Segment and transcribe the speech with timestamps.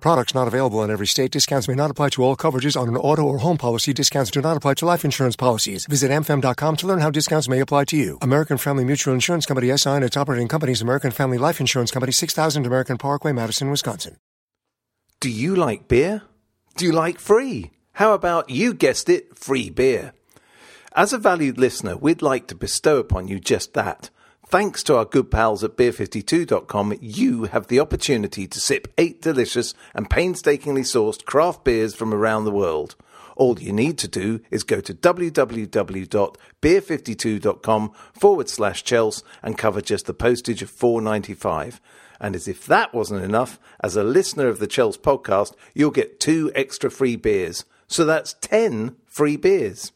[0.00, 1.30] Products not available in every state.
[1.30, 3.92] Discounts may not apply to all coverages on an auto or home policy.
[3.92, 5.86] Discounts do not apply to life insurance policies.
[5.86, 8.18] Visit amfam.com to learn how discounts may apply to you.
[8.22, 12.12] American Family Mutual Insurance Company SI and its operating companies American Family Life Insurance Company
[12.12, 14.16] 6000 American Parkway, Madison, Wisconsin.
[15.20, 16.22] Do you like beer?
[16.76, 17.70] Do you like free?
[17.92, 20.12] How about you guessed it, free beer?
[20.94, 24.10] As a valued listener, we'd like to bestow upon you just that.
[24.48, 29.74] Thanks to our good pals at beer52.com, you have the opportunity to sip eight delicious
[29.92, 32.94] and painstakingly sourced craft beers from around the world.
[33.34, 40.06] All you need to do is go to www.beer52.com forward slash Chels and cover just
[40.06, 41.80] the postage of four ninety five.
[42.20, 46.20] And as if that wasn't enough, as a listener of the Chels podcast, you'll get
[46.20, 47.64] two extra free beers.
[47.88, 49.90] So that's 10 free beers.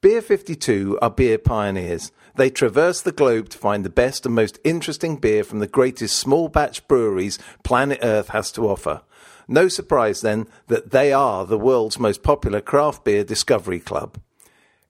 [0.00, 2.12] Beer 52 are beer pioneers.
[2.34, 6.16] They traverse the globe to find the best and most interesting beer from the greatest
[6.16, 9.02] small batch breweries planet Earth has to offer.
[9.48, 14.18] No surprise then that they are the world's most popular craft beer discovery club.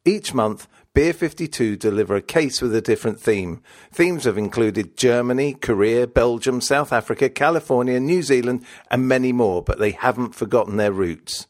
[0.05, 3.63] Each month, Beer 52 deliver a case with a different theme.
[3.91, 9.79] Themes have included Germany, Korea, Belgium, South Africa, California, New Zealand, and many more, but
[9.79, 11.47] they haven't forgotten their roots.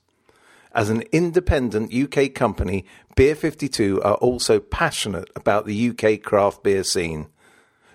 [0.75, 6.83] As an independent UK company, Beer 52 are also passionate about the UK craft beer
[6.83, 7.27] scene.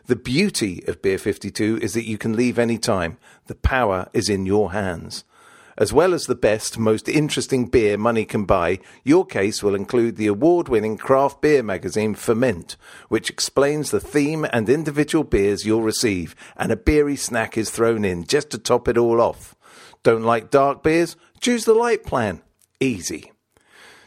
[0.06, 3.18] The beauty of Beer 52 is that you can leave any time.
[3.48, 5.24] The power is in your hands.
[5.76, 10.16] As well as the best, most interesting beer money can buy, your case will include
[10.16, 12.78] the award winning craft beer magazine Ferment,
[13.10, 18.06] which explains the theme and individual beers you'll receive, and a beery snack is thrown
[18.06, 19.56] in just to top it all off.
[20.04, 21.16] Don't like dark beers?
[21.42, 22.42] Choose the light plan.
[22.80, 23.32] Easy.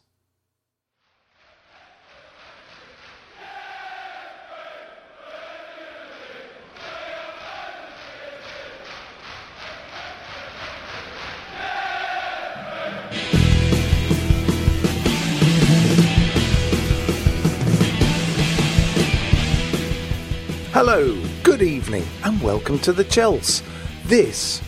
[20.82, 23.62] Hello, good evening, and welcome to the Chels.
[24.06, 24.62] This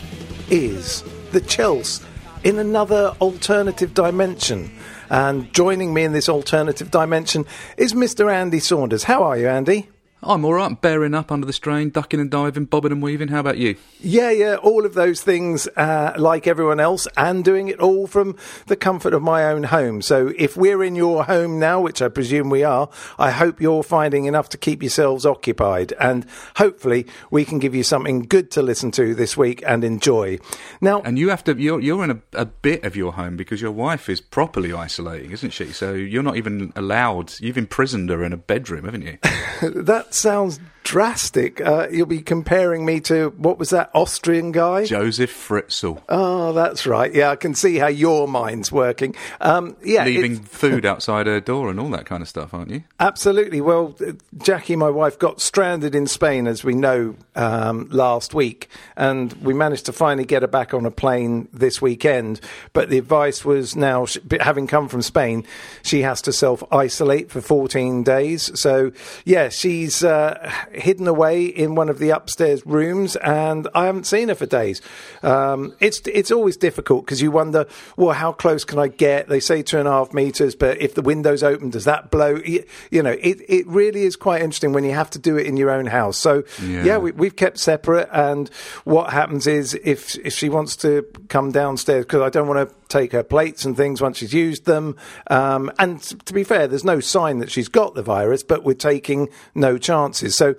[0.50, 2.04] is the Chels
[2.44, 4.70] in another alternative dimension.
[5.08, 7.46] And joining me in this alternative dimension
[7.78, 8.30] is Mr.
[8.30, 9.04] Andy Saunders.
[9.04, 9.88] How are you, Andy?
[10.24, 13.28] I'm all right, bearing up under the strain, ducking and diving, bobbing and weaving.
[13.28, 13.74] How about you?
[14.00, 18.36] Yeah, yeah, all of those things uh, like everyone else, and doing it all from
[18.66, 20.00] the comfort of my own home.
[20.00, 22.88] So if we're in your home now, which I presume we are,
[23.18, 26.24] I hope you're finding enough to keep yourselves occupied, and
[26.56, 30.38] hopefully we can give you something good to listen to this week and enjoy.
[30.80, 33.60] Now, And you have to, you're, you're in a, a bit of your home because
[33.60, 35.72] your wife is properly isolating, isn't she?
[35.72, 39.18] So you're not even allowed, you've imprisoned her in a bedroom, haven't you?
[39.82, 41.60] that sounds drastic.
[41.60, 44.84] Uh, you'll be comparing me to what was that Austrian guy?
[44.84, 46.02] Joseph Fritzl.
[46.08, 47.12] Oh, that's right.
[47.12, 49.14] Yeah, I can see how your mind's working.
[49.40, 52.82] Um, yeah, Leaving food outside her door and all that kind of stuff, aren't you?
[53.00, 53.60] Absolutely.
[53.60, 58.68] Well, uh, Jackie, my wife, got stranded in Spain, as we know, um, last week,
[58.96, 62.40] and we managed to finally get her back on a plane this weekend.
[62.72, 64.06] But the advice was now,
[64.40, 65.44] having come from Spain,
[65.82, 68.50] she has to self isolate for 14 days.
[68.60, 68.92] So,
[69.24, 74.28] yeah, she's uh, hidden away in one of the upstairs rooms, and I haven't seen
[74.28, 74.80] her for days.
[75.22, 77.66] Um, it's it's always difficult because you wonder,
[77.96, 79.28] well, how close can I get?
[79.28, 82.36] They say two and a half meters, but if the window's open, does that blow?
[82.36, 85.46] You, you know, it, it really is quite interesting when you have to do it
[85.46, 86.18] in your own house.
[86.18, 86.98] So yeah, Yeah.
[86.98, 88.48] we, we've kept separate, and
[88.84, 92.74] what happens is if if she wants to come downstairs because I don't want to
[92.92, 94.96] take her plates and things once she's used them.
[95.28, 98.74] Um, and to be fair, there's no sign that she's got the virus, but we're
[98.74, 100.36] taking no chances.
[100.36, 100.54] So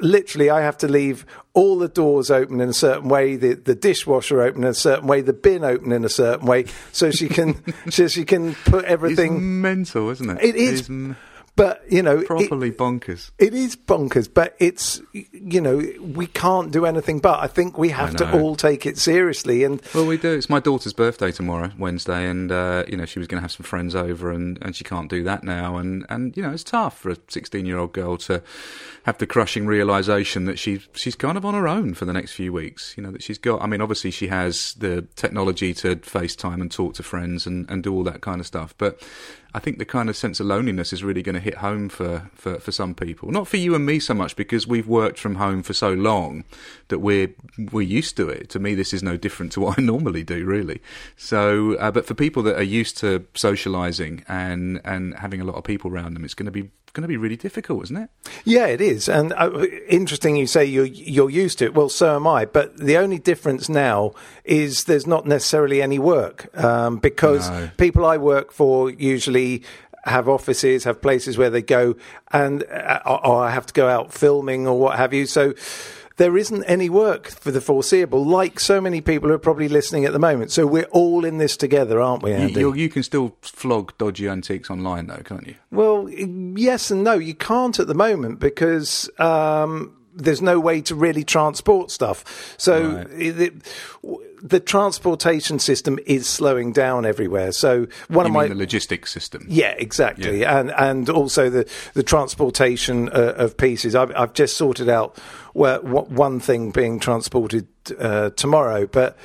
[0.00, 3.74] literally, I have to leave all the doors open in a certain way, the, the
[3.74, 7.28] dishwasher open in a certain way, the bin open in a certain way, so she
[7.28, 9.34] can so she can put everything.
[9.34, 10.44] It's mental, isn't it?
[10.44, 10.80] It is.
[10.80, 11.16] It's m-
[11.56, 13.30] but you know, it- bonkers.
[13.38, 17.18] it is bonkers, but it's you know we can't do anything.
[17.18, 19.64] But I think we have to all take it seriously.
[19.64, 20.32] And Well, we do.
[20.34, 23.52] It's my daughter's birthday tomorrow, Wednesday, and uh, you know she was going to have
[23.52, 26.64] some friends over, and, and she can't do that now, and, and you know it's
[26.64, 28.42] tough for a sixteen-year-old girl to
[29.04, 32.32] have the crushing realization that she she's kind of on her own for the next
[32.32, 32.94] few weeks.
[32.96, 33.62] You know that she's got.
[33.62, 37.82] I mean, obviously she has the technology to FaceTime and talk to friends and, and
[37.82, 39.00] do all that kind of stuff, but
[39.56, 42.28] I think the kind of sense of loneliness is really going to hit home for,
[42.34, 43.30] for, for some people.
[43.30, 46.44] Not for you and me so much because we've worked from home for so long
[46.88, 47.30] that we're
[47.72, 48.50] we're used to it.
[48.50, 50.82] To me, this is no different to what I normally do, really.
[51.16, 55.56] So, uh, but for people that are used to socialising and and having a lot
[55.56, 58.08] of people around them, it's going to be going to be really difficult, isn't it?
[58.46, 59.50] Yeah, it is, and uh,
[59.86, 60.36] interesting.
[60.36, 61.74] You say you're you're used to it.
[61.74, 62.46] Well, so am I.
[62.46, 64.12] But the only difference now
[64.44, 67.68] is there's not necessarily any work um, because No.
[67.76, 69.45] people I work for usually
[70.04, 71.96] have offices, have places where they go,
[72.32, 75.26] and uh, or or I have to go out filming or what have you.
[75.26, 75.54] So.
[76.18, 80.06] There isn't any work for the foreseeable, like so many people who are probably listening
[80.06, 80.50] at the moment.
[80.50, 82.58] So we're all in this together, aren't we, Andy?
[82.58, 85.56] you, you can still flog dodgy antiques online, though, can't you?
[85.70, 87.18] Well, yes and no.
[87.18, 92.24] You can't at the moment because um, there's no way to really transport stuff.
[92.58, 93.06] So Right.
[93.20, 93.54] it, it-
[94.02, 97.52] w- the transportation system is slowing down everywhere.
[97.52, 99.46] So one You of my the logistics system?
[99.48, 100.58] yeah, exactly, Yeah.
[100.60, 101.64] and and also the
[101.94, 103.94] the transportation uh, of pieces.
[103.94, 105.16] I've, I've just sorted out
[105.54, 107.66] where what, one thing being transported
[107.98, 109.16] uh, tomorrow, but.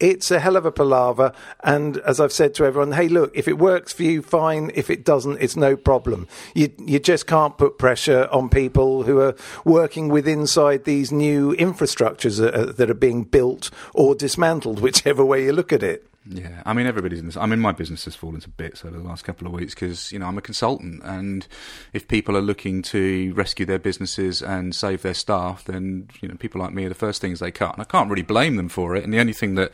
[0.00, 1.32] It's a hell of a palaver,
[1.62, 4.70] and as I've said to everyone, hey, look, if it works for you, fine.
[4.74, 6.26] If it doesn't, it's no problem.
[6.54, 11.54] You you just can't put pressure on people who are working with inside these new
[11.56, 16.09] infrastructures uh, that are being built or dismantled, whichever way you look at it.
[16.32, 17.36] Yeah, I mean everybody's in this.
[17.36, 20.12] I mean my business has fallen to bits over the last couple of weeks because
[20.12, 21.46] you know I'm a consultant, and
[21.92, 26.36] if people are looking to rescue their businesses and save their staff, then you know
[26.36, 28.68] people like me are the first things they cut, and I can't really blame them
[28.68, 29.02] for it.
[29.02, 29.72] And the only thing that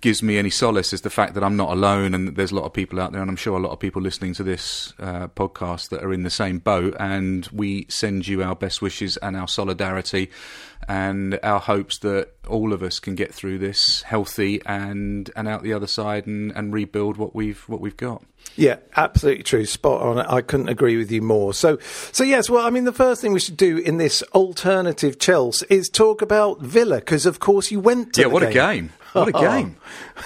[0.00, 2.64] gives me any solace is the fact that I'm not alone, and there's a lot
[2.64, 5.28] of people out there, and I'm sure a lot of people listening to this uh,
[5.28, 6.96] podcast that are in the same boat.
[6.98, 10.30] And we send you our best wishes and our solidarity
[10.88, 15.62] and our hopes that all of us can get through this healthy and and out
[15.62, 18.22] the other side and, and rebuild what we've what we've got.
[18.56, 19.64] Yeah, absolutely true.
[19.64, 20.18] Spot on.
[20.18, 21.54] I couldn't agree with you more.
[21.54, 21.78] So,
[22.12, 22.50] so yes.
[22.50, 26.22] Well, I mean, the first thing we should do in this alternative Chelsea is talk
[26.22, 28.22] about Villa because, of course, you went to.
[28.22, 28.92] yeah, what a game!
[29.12, 29.76] What a game!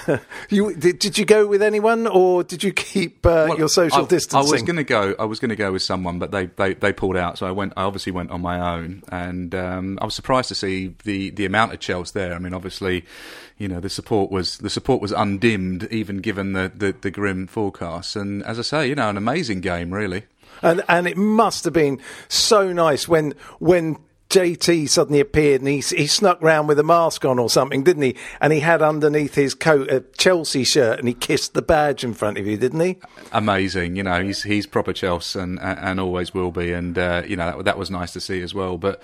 [0.49, 4.05] you did, did you go with anyone or did you keep uh, Well, your social
[4.05, 4.49] I, distancing?
[4.49, 5.15] I was going to go.
[5.19, 7.39] I was going to go with someone, but they, they, they pulled out.
[7.39, 7.73] So I went.
[7.77, 11.47] I obviously went on my own, and um, I was surprised to see the, the
[11.47, 12.35] amount of Chelsea there.
[12.35, 13.05] I mean, obviously,
[13.59, 17.47] you know, the support was the support was undimmed, even given the, the, the grim
[17.47, 18.16] forecasts.
[18.17, 20.25] And as I say, you know, an amazing game, really.
[20.63, 23.99] and and it must have been so nice when when.
[24.29, 28.03] JT suddenly appeared and he, he snuck round with a mask on or something, didn't
[28.03, 28.17] he?
[28.41, 32.13] And he had underneath his coat a Chelsea shirt and he kissed the badge in
[32.13, 32.99] front of you, didn't he?
[33.31, 33.95] amazing.
[33.95, 36.73] You know, he's he's proper Chelsea and and always will be.
[36.73, 38.79] And uh, you know that, that was nice to see as well.
[38.79, 39.01] But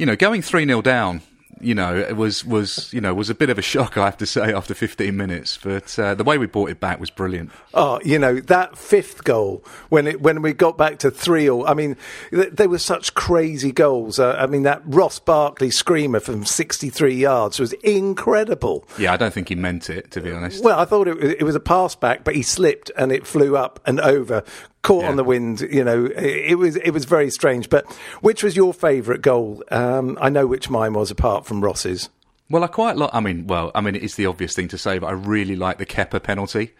[0.00, 1.22] you know, going three 0 down.
[1.60, 4.18] You know, it was was you know was a bit of a shock, I have
[4.18, 5.58] to say, after 15 minutes.
[5.62, 7.50] But uh, the way we brought it back was brilliant.
[7.72, 11.66] Oh, you know that fifth goal when it when we got back to three all.
[11.66, 11.96] I mean,
[12.30, 14.18] th- they were such crazy goals.
[14.18, 18.86] Uh, I mean, that Ross Barkley screamer from sixty-three yards was incredible.
[18.98, 20.62] Yeah, I don't think he meant it, to be honest.
[20.62, 23.56] Well, I thought it, it was a pass back, but he slipped and it flew
[23.56, 24.44] up and over,
[24.86, 25.10] caught Yeah.
[25.10, 25.60] on the wind.
[25.60, 27.68] You know, it, it was it was very strange.
[27.68, 27.90] But
[28.20, 29.62] which was your favourite goal?
[29.70, 32.08] Um, I know which mine was, apart from Ross's.
[32.48, 33.10] Well, I quite like.
[33.12, 35.78] I mean, well, I mean, it's the obvious thing to say, but I really like
[35.78, 36.72] the Kepa penalty.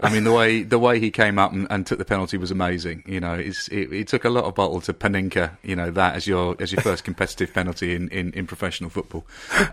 [0.00, 2.50] I mean, the way the way he came up and, and took the penalty was
[2.50, 3.04] amazing.
[3.06, 5.56] You know, it's, it, it took a lot of bottle to Panenka.
[5.62, 9.24] You know that as your as your first competitive penalty in, in, in professional football.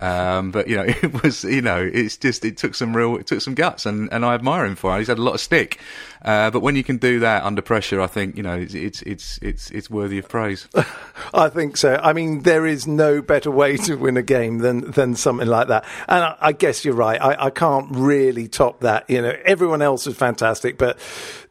[0.02, 3.28] Um, but you know, it was you know, it's just it took some real it
[3.28, 5.00] took some guts, and, and I admire him for it.
[5.00, 5.80] He's had a lot of stick,
[6.24, 9.02] uh, but when you can do that under pressure, I think you know it's it's
[9.04, 10.68] it's it's, it's worthy of praise.
[11.34, 12.00] I think so.
[12.02, 15.70] I mean, there is no better way to win a game than than something like
[15.70, 15.86] that.
[16.08, 17.22] And I, I guess you're right.
[17.22, 19.10] I, I can't really top that.
[19.10, 21.00] You know, everyone else was fantastic, but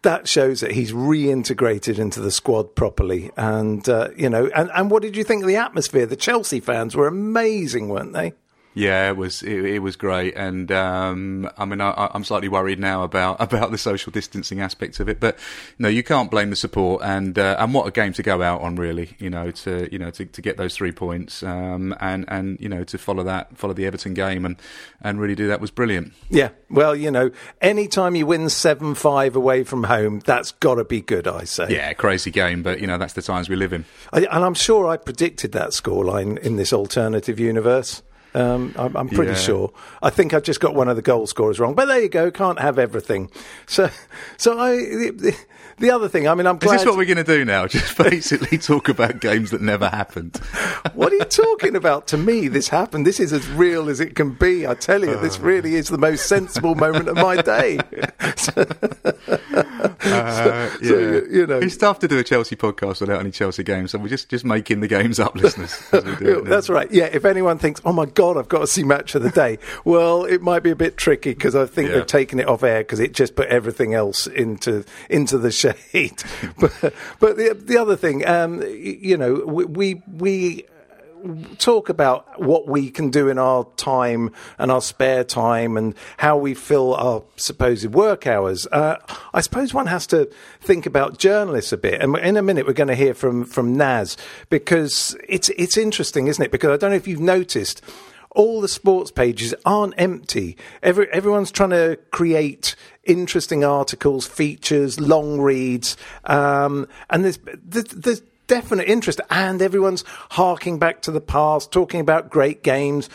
[0.03, 3.31] that shows that he's reintegrated into the squad properly.
[3.37, 6.07] And uh, you know, and, and what did you think of the atmosphere?
[6.07, 8.35] The Chelsea fans were amazing, weren't they?
[8.75, 12.79] Yeah, it was it, it was great, and um, I mean I, am slightly worried
[12.79, 15.39] now about about the social distancing aspects of it, but
[15.79, 18.61] no, you can't blame the support, and uh, and what a game to go out
[18.61, 19.17] on, really.
[19.19, 22.69] You know, to you know to, to get those three points, um, and and you
[22.69, 24.57] know to follow that follow the Everton game, and
[25.01, 26.13] and really do that was brilliant.
[26.29, 30.85] Yeah, well, you know, anytime you win seven five away from home, that's got to
[30.85, 31.27] be good.
[31.27, 31.69] I say.
[31.71, 33.87] Yeah, crazy game, but you know that's the times we live in.
[34.13, 38.03] I, and I'm sure I predicted that scoreline in this alternative universe.
[38.35, 39.39] Um, I'm, I'm, pretty yeah.
[39.39, 39.73] sure.
[40.03, 42.31] I think I just got one of the goal scorers wrong, but there you go.
[42.31, 43.31] Can't have everything.
[43.67, 43.91] So,
[44.37, 45.33] so I.
[45.79, 46.77] The, the other thing, I mean, I'm glad.
[46.77, 47.67] Is this what we're going to do now?
[47.79, 50.37] Just basically talk about games that never happened.
[50.95, 52.07] what are you talking about?
[52.09, 53.07] To me, this happened.
[53.07, 54.67] This is as real as it can be.
[54.67, 57.79] I tell you, this really is the most sensible moment of my day.
[58.37, 58.53] so,
[60.03, 60.89] uh, yeah.
[60.89, 60.99] So,
[61.31, 64.09] you know, it's tough to do a Chelsea podcast without any Chelsea games, so we're
[64.09, 65.79] just just making the games up, listeners.
[65.91, 66.91] That's right.
[66.91, 67.07] Yeah.
[67.07, 70.25] If anyone thinks, "Oh my God, I've got to see match of the day," well,
[70.25, 71.97] it might be a bit tricky because I think yeah.
[71.97, 76.23] they've taken it off air because it just put everything else into into the shade.
[76.59, 80.67] but but the the other thing, um, you know, we we
[81.59, 86.37] talk about what we can do in our time and our spare time and how
[86.37, 88.67] we fill our supposed work hours.
[88.71, 88.97] Uh,
[89.35, 92.01] I suppose one has to think about journalists a bit.
[92.01, 94.17] And in a minute, we're going to hear from, from Naz
[94.49, 96.53] because it's, it's interesting, isn't it?
[96.53, 97.83] Because I don't know if you've noticed
[98.31, 100.57] all the sports pages aren't empty.
[100.83, 108.89] Every, everyone's trying to create interesting articles, features, long reads, um, and there's, there's definite
[108.89, 113.09] interest, and everyone's harking back to the past, talking about great games.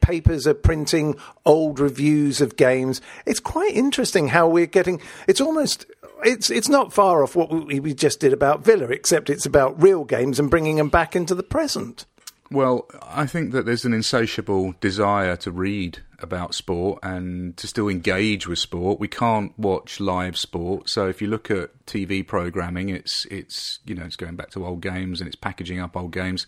[0.00, 3.02] Papers are printing old reviews of games.
[3.26, 5.00] It's quite interesting how we're getting.
[5.28, 5.84] It's almost
[6.24, 10.04] it's it's not far off what we just did about Villa, except it's about real
[10.04, 12.06] games and bringing them back into the present.
[12.50, 17.88] Well, I think that there's an insatiable desire to read about sport and to still
[17.88, 19.00] engage with sport.
[19.00, 23.94] We can't watch live sport, so if you look at TV programming, it's it's you
[23.94, 26.46] know it's going back to old games and it's packaging up old games,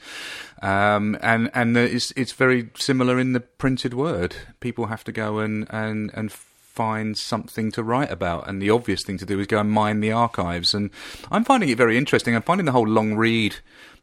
[0.62, 4.36] um, and and it's it's very similar in the printed word.
[4.60, 6.32] People have to go and and and
[6.78, 8.48] find something to write about.
[8.48, 10.74] And the obvious thing to do is go and mine the archives.
[10.74, 10.90] And
[11.30, 12.34] I'm finding it very interesting.
[12.34, 13.56] I'm finding the whole long read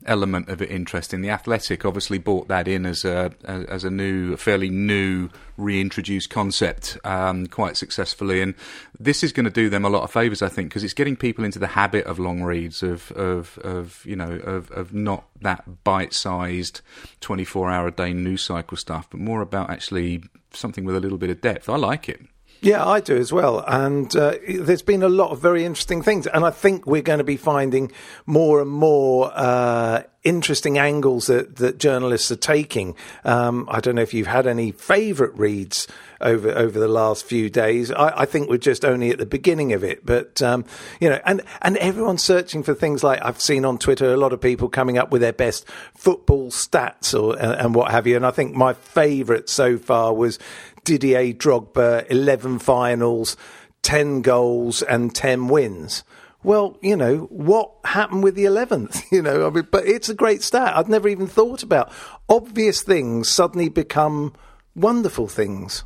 [0.05, 1.21] element of it interesting.
[1.21, 6.97] The Athletic obviously brought that in as a as a new, fairly new, reintroduced concept
[7.03, 8.53] um, quite successfully, and
[8.99, 11.15] this is going to do them a lot of favours, I think, because it's getting
[11.15, 15.25] people into the habit of long reads, of of of you know of of not
[15.41, 16.81] that bite-sized,
[17.21, 21.17] twenty-four hour a day news cycle stuff, but more about actually something with a little
[21.17, 21.69] bit of depth.
[21.69, 22.21] I like it.
[22.61, 23.63] Yeah, I do as well.
[23.67, 26.25] And uh, there's been a lot of very interesting things.
[26.27, 27.91] And I think we're going to be finding
[28.25, 32.95] more and more uh, interesting angles that, that journalists are taking.
[33.23, 35.87] Um, I don't know if you've had any favourite reads
[36.19, 37.91] over over the last few days.
[37.91, 40.65] I, I, think we're just only at the beginning of it, but um,
[40.99, 44.33] you know, and and everyone's searching for things like I've seen on Twitter a lot
[44.33, 48.15] of people coming up with their best football stats or and what have you.
[48.15, 50.39] And I think my favourite so far was
[50.85, 53.35] Didier Drogba, 11 finals,
[53.81, 56.03] 10 goals, and 10 wins.
[56.43, 59.03] Well, you know, what happened with the 11th?
[59.11, 60.77] You know, I mean, but it's a great stat.
[60.77, 61.91] I'd never even thought about.
[62.29, 64.33] Obvious things suddenly become
[64.75, 65.83] wonderful things.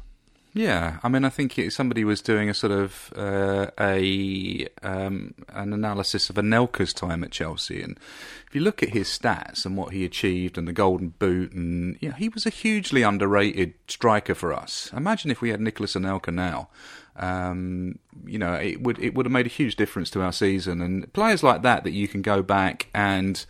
[0.53, 5.35] Yeah, I mean, I think it, somebody was doing a sort of uh, a um,
[5.49, 7.99] an analysis of Anelka's time at Chelsea, and
[8.49, 11.97] if you look at his stats and what he achieved and the Golden Boot, and
[12.01, 14.91] you know, he was a hugely underrated striker for us.
[14.91, 16.67] Imagine if we had Nicolas Anelka now.
[17.15, 20.81] Um, you know, it would it would have made a huge difference to our season,
[20.81, 23.45] and players like that that you can go back and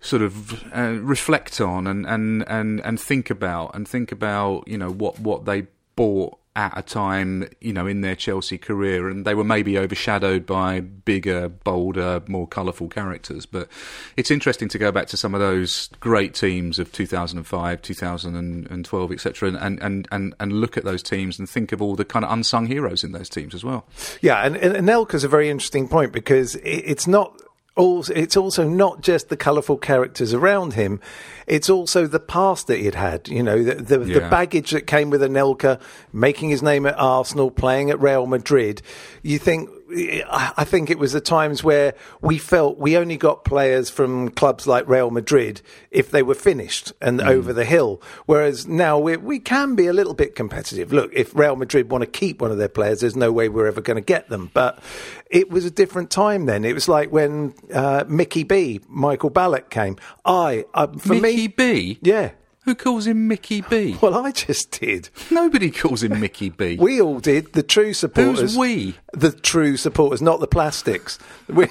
[0.00, 4.76] sort of uh, reflect on and, and, and, and think about and think about you
[4.76, 9.26] know what, what they bought at a time, you know, in their Chelsea career, and
[9.26, 13.44] they were maybe overshadowed by bigger, bolder, more colourful characters.
[13.44, 13.68] But
[14.16, 19.48] it's interesting to go back to some of those great teams of 2005, 2012, etc.,
[19.50, 22.32] and, and, and, and look at those teams and think of all the kind of
[22.32, 23.84] unsung heroes in those teams as well.
[24.22, 27.38] Yeah, and, Anelka's a very interesting point because it's not
[27.76, 31.00] also, it's also not just the colourful characters around him;
[31.46, 33.28] it's also the past that he'd had.
[33.28, 34.14] You know, the the, yeah.
[34.14, 35.80] the, baggage that came with Anelka,
[36.12, 38.82] making his name at Arsenal, playing at Real Madrid.
[39.22, 43.88] You think I think it was the times where we felt we only got players
[43.88, 47.26] from clubs like Real Madrid if they were finished and mm.
[47.26, 48.02] over the hill.
[48.26, 50.92] Whereas now we we can be a little bit competitive.
[50.92, 53.66] Look, if Real Madrid want to keep one of their players, there's no way we're
[53.66, 54.50] ever going to get them.
[54.52, 54.82] But
[55.30, 56.64] it was a different time then.
[56.64, 59.96] It was like when uh, Mickey B, Michael Ballack came.
[60.24, 62.32] I uh, for Mickey me, B, yeah.
[62.66, 63.96] Who calls him Mickey B?
[64.02, 65.08] Well, I just did.
[65.30, 66.76] Nobody calls him Mickey B.
[66.80, 67.52] We all did.
[67.52, 68.40] The true supporters.
[68.40, 68.96] Who's we?
[69.12, 71.18] The true supporters, not the plastics.
[71.48, 71.68] We,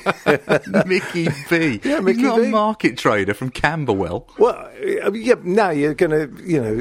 [0.85, 1.81] Mickey B.
[1.83, 2.45] Yeah, Mickey He's not B.
[2.45, 4.25] a market trader from Camberwell.
[4.39, 4.71] well,
[5.11, 6.71] mean, yeah, now you're going to, you know,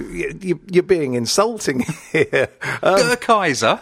[0.41, 1.81] you, you're being insulting
[2.13, 2.51] here.
[2.85, 3.81] Um, Der Kaiser.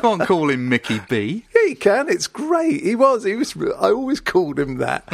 [0.00, 1.44] Can't call him Mickey B.
[1.54, 2.08] Yeah, he can.
[2.08, 2.82] It's great.
[2.82, 3.24] He was.
[3.24, 3.54] He was.
[3.78, 5.04] I always called him that.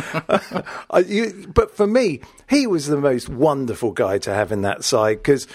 [0.91, 4.85] I, you, but for me, he was the most wonderful guy to have in that
[4.85, 5.47] side because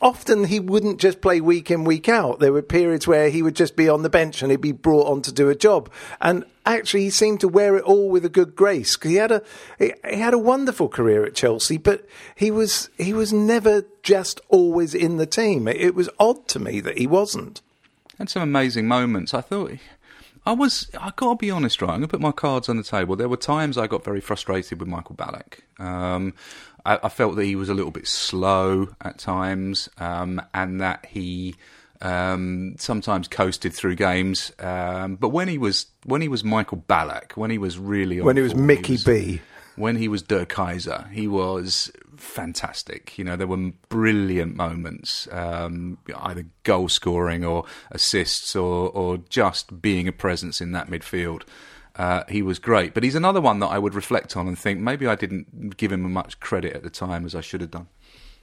[0.00, 2.40] often he wouldn't just play week in week out.
[2.40, 5.06] There were periods where he would just be on the bench and he'd be brought
[5.06, 5.90] on to do a job.
[6.20, 9.00] And actually, he seemed to wear it all with a good grace.
[9.02, 9.42] he had a
[9.78, 14.40] he, he had a wonderful career at Chelsea, but he was he was never just
[14.48, 15.68] always in the team.
[15.68, 17.60] It, it was odd to me that he wasn't.
[18.18, 19.34] Had some amazing moments.
[19.34, 19.72] I thought.
[20.46, 20.90] I was.
[20.98, 21.90] I got to be honest, right?
[21.90, 23.16] I'm gonna put my cards on the table.
[23.16, 25.60] There were times I got very frustrated with Michael Ballack.
[25.78, 26.34] Um,
[26.84, 31.06] I, I felt that he was a little bit slow at times, um, and that
[31.06, 31.56] he
[32.00, 34.52] um, sometimes coasted through games.
[34.58, 38.26] Um, but when he was when he was Michael Ballack, when he was really on
[38.26, 39.42] When he was Mickey B.
[39.76, 43.18] when he was Der Kaiser, he was fantastic.
[43.18, 49.82] You know, there were brilliant moments, um, either goal scoring or assists or, or just
[49.82, 51.42] being a presence in that midfield.
[51.96, 52.94] Uh, he was great.
[52.94, 55.92] But he's another one that I would reflect on and think maybe I didn't give
[55.92, 57.88] him much credit at the time as I should have done.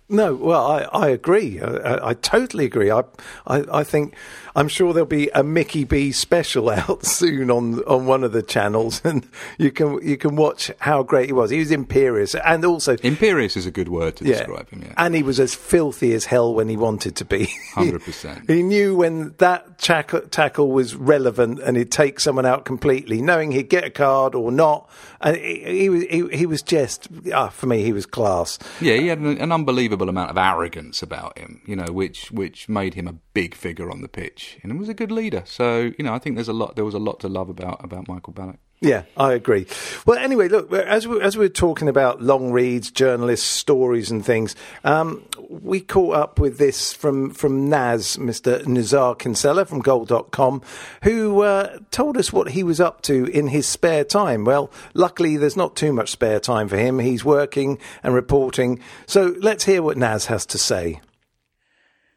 [0.09, 1.59] No, well, I, I agree.
[1.59, 2.89] I, I, totally agree.
[2.89, 3.03] I,
[3.45, 4.15] I, I think
[4.55, 8.41] I'm sure there'll be a Mickey B special out soon on on one of the
[8.41, 11.51] channels, and you can you can watch how great he was.
[11.51, 14.93] He was imperious, and also Imperious is a good word to describe him, yeah.
[14.95, 17.53] and he was as filthy as hell when he wanted to be.
[17.73, 18.49] 100%.
[18.49, 23.51] he knew when that tackle, tackle was relevant, and he'd take someone out completely, knowing
[23.51, 24.89] he'd get a card or not.
[25.25, 28.59] He, he was he, he was just ah, for me, he was class.
[28.79, 32.69] Yeah, he had an, an unbelievable amount of arrogance about him, you know, which which
[32.69, 35.43] made him a big figure on the pitch, and he was a good leader.
[35.45, 36.75] So, you know, I think there's a lot.
[36.75, 38.57] There was a lot to love about about Michael Ballack.
[38.79, 39.65] Yeah, I agree.
[40.05, 44.23] Well, anyway, look, as we, as we we're talking about long reads, journalists, stories, and
[44.23, 48.61] things, um, we caught up with this from from Naz, Mr.
[48.65, 50.61] Nizaar Kinsella from Goal.com,
[51.01, 54.45] who uh, told us what he was up to in his spare time.
[54.45, 56.99] Well, luckily, there's not too much spare time for him.
[56.99, 58.79] He's working and reporting.
[59.07, 61.01] So let's hear what Naz has to say.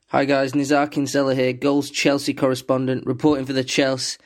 [0.08, 4.18] Hi guys, Nizaar Kinsella here, Goals Chelsea correspondent, reporting for the Chelsea.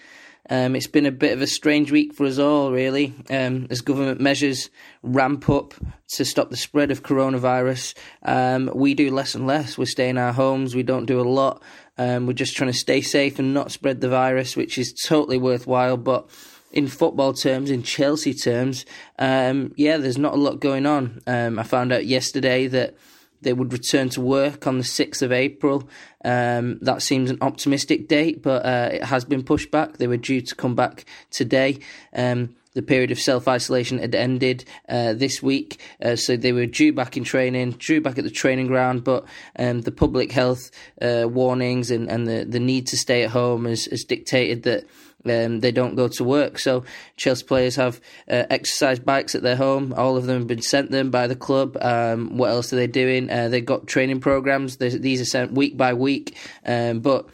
[0.51, 3.81] Um, it's been a bit of a strange week for us all, really, um, as
[3.81, 4.69] government measures
[5.03, 5.75] ramp up
[6.15, 7.95] to stop the spread of coronavirus.
[8.23, 9.79] Um, we do less and less.
[9.79, 10.75] We stay in our homes.
[10.75, 11.63] We don't do a lot.
[11.97, 15.39] Um, we're just trying to stay safe and not spread the virus, which is totally
[15.39, 15.97] worthwhile.
[15.97, 16.29] But
[16.73, 18.85] in football terms, in Chelsea terms,
[19.19, 21.23] um, yeah, there's not a lot going on.
[21.27, 22.97] Um, I found out yesterday that
[23.45, 25.89] they would return to work on the 6th of April.
[26.25, 29.99] Um, that seems an optimistic date, but uh, it has been pushed back.
[29.99, 31.79] They were due to come back today.
[32.15, 36.67] Um, the period of self isolation had ended uh, this week, uh, so they were
[36.67, 39.05] due back in training, due back at the training ground.
[39.05, 39.25] But
[39.59, 43.65] um, the public health uh, warnings and, and the, the need to stay at home
[43.67, 44.85] has, has dictated that
[45.27, 46.59] um, they don't go to work.
[46.59, 46.85] So
[47.17, 49.95] Chelsea players have uh, exercise bikes at their home.
[49.97, 51.77] All of them have been sent them by the club.
[51.81, 53.31] Um, what else are they doing?
[53.31, 54.77] Uh, they've got training programs.
[54.77, 57.29] There's, these are sent week by week, um, but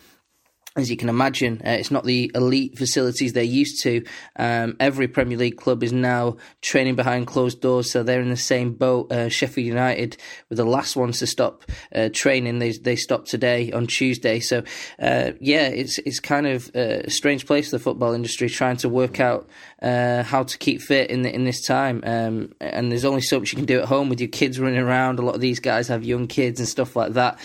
[0.77, 4.05] as you can imagine, uh, it's not the elite facilities they're used to.
[4.37, 8.37] Um, every Premier League club is now training behind closed doors, so they're in the
[8.37, 9.11] same boat.
[9.11, 10.17] Uh, Sheffield United
[10.49, 12.61] were the last ones to stop uh, training.
[12.61, 14.39] They they stopped today on Tuesday.
[14.39, 14.63] So
[15.01, 18.77] uh, yeah, it's it's kind of uh, a strange place for the football industry trying
[18.79, 19.49] to work out
[19.83, 22.03] uh, how to keep fit in the, in this time.
[22.05, 24.79] Um, and there's only so much you can do at home with your kids running
[24.79, 25.19] around.
[25.19, 27.39] A lot of these guys have young kids and stuff like that.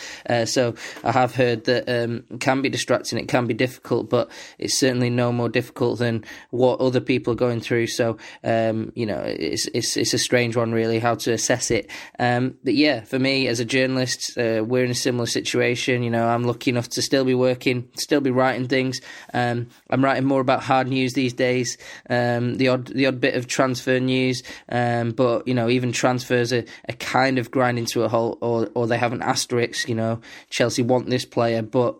[0.47, 4.29] so I have heard that um, it can be distracting it can be difficult, but
[4.57, 7.87] it's certainly no more difficult than what other people are going through.
[7.87, 11.89] So, um, you know, it's, it's it's a strange one, really, how to assess it.
[12.19, 16.03] Um, but yeah, for me as a journalist, uh, we're in a similar situation.
[16.03, 19.01] You know, I'm lucky enough to still be working, still be writing things.
[19.33, 21.77] Um, I'm writing more about hard news these days,
[22.25, 26.51] um, the odd the odd bit of transfer news, um, but you know, even transfers
[26.53, 29.89] are, are kind of grinding to a halt, or or they have an asterisk.
[29.89, 31.97] You know, Chelsea want this player, but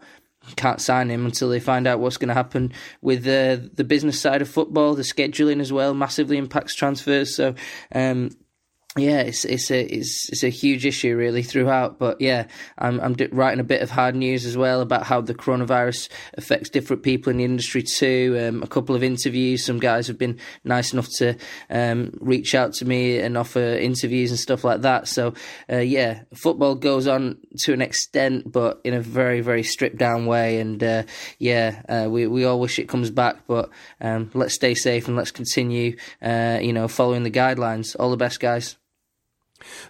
[0.56, 4.20] can't sign him until they find out what's going to happen with uh, the business
[4.20, 4.94] side of football.
[4.96, 7.36] The scheduling as well massively impacts transfers.
[7.36, 7.56] So,
[7.94, 8.32] um,
[8.98, 12.00] yeah, it's it's a it's it's a huge issue really throughout.
[12.00, 15.36] But yeah, I'm I'm writing a bit of hard news as well about how the
[15.36, 18.38] coronavirus affects different people in the industry too.
[18.40, 19.66] Um, a couple of interviews.
[19.66, 21.36] Some guys have been nice enough to
[21.70, 25.10] um, reach out to me and offer interviews and stuff like that.
[25.10, 25.34] So
[25.70, 30.26] uh, yeah, football goes on to an extent, but in a very very stripped down
[30.26, 30.62] way.
[30.62, 31.04] And uh,
[31.38, 35.18] yeah, uh, we we all wish it comes back, but um, let's stay safe and
[35.18, 35.98] let's continue.
[36.22, 37.94] Uh, you know, following the guidelines.
[38.00, 38.78] All the best, guys.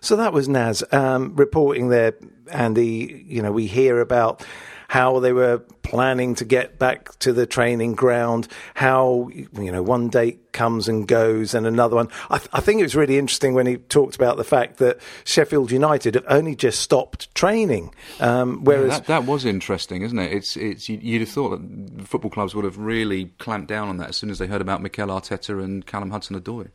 [0.01, 2.15] So that was Naz um, reporting there,
[2.51, 3.25] Andy.
[3.27, 4.45] You know, we hear about
[4.87, 10.09] how they were planning to get back to the training ground, how, you know, one
[10.09, 12.09] date comes and goes and another one.
[12.29, 14.99] I, th- I, think it was really interesting when he talked about the fact that
[15.23, 17.93] Sheffield United have only just stopped training.
[18.19, 18.93] Um, whereas.
[18.93, 20.31] Yeah, that, that, was interesting, isn't it?
[20.31, 24.09] It's, it's, you'd have thought that football clubs would have really clamped down on that
[24.09, 26.69] as soon as they heard about Mikel Arteta and Callum Hudson-Odoi.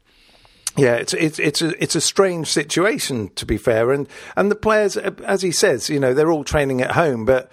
[0.77, 4.57] Yeah, it's it's it's a it's a strange situation to be fair, and and the
[4.57, 7.51] players, as he says, you know, they're all training at home, but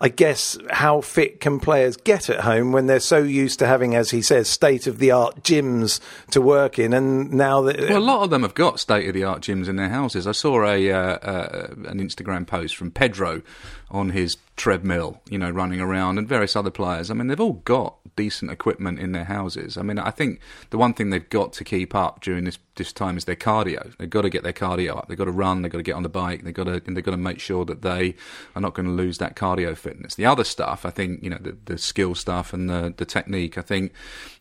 [0.00, 3.96] I guess how fit can players get at home when they're so used to having,
[3.96, 7.98] as he says, state of the art gyms to work in, and now that well,
[7.98, 10.28] a lot of them have got state of the art gyms in their houses.
[10.28, 13.42] I saw a uh, uh, an Instagram post from Pedro
[13.90, 17.10] on his treadmill, you know, running around, and various other players.
[17.10, 19.76] I mean, they've all got decent equipment in their houses.
[19.76, 22.92] I mean, I think the one thing they've got to keep up during this this
[22.92, 23.94] time is their cardio.
[23.98, 25.08] They've got to get their cardio up.
[25.08, 25.60] They've got to run.
[25.60, 26.42] They've got to get on the bike.
[26.42, 28.14] They've got to and they've got to make sure that they
[28.54, 30.14] are not going to lose that cardio fitness.
[30.14, 33.58] The other stuff, I think, you know, the, the skill stuff and the the technique.
[33.58, 33.92] I think,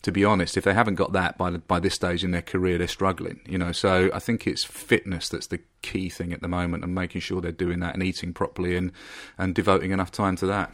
[0.03, 2.77] to be honest, if they haven't got that by by this stage in their career,
[2.77, 3.41] they're struggling.
[3.45, 6.95] You know, so I think it's fitness that's the key thing at the moment, and
[6.95, 8.91] making sure they're doing that and eating properly and
[9.37, 10.73] and devoting enough time to that.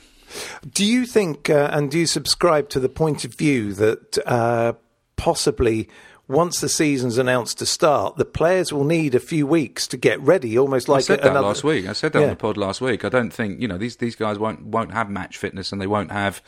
[0.73, 4.73] Do you think, uh, and do you subscribe to the point of view that uh,
[5.15, 5.89] possibly
[6.27, 10.19] once the season's announced to start, the players will need a few weeks to get
[10.19, 11.47] ready, almost like I said a, that another...
[11.47, 11.87] last week.
[11.87, 12.25] I said that yeah.
[12.25, 13.05] on the pod last week.
[13.05, 15.87] I don't think you know these these guys won't won't have match fitness and they
[15.87, 16.41] won't have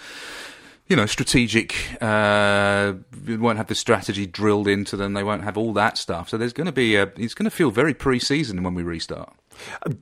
[0.90, 2.94] you know, strategic, uh,
[3.28, 5.14] won't have the strategy drilled into them.
[5.14, 6.30] They won't have all that stuff.
[6.30, 9.32] So there's going to be a, it's going to feel very pre-season when we restart.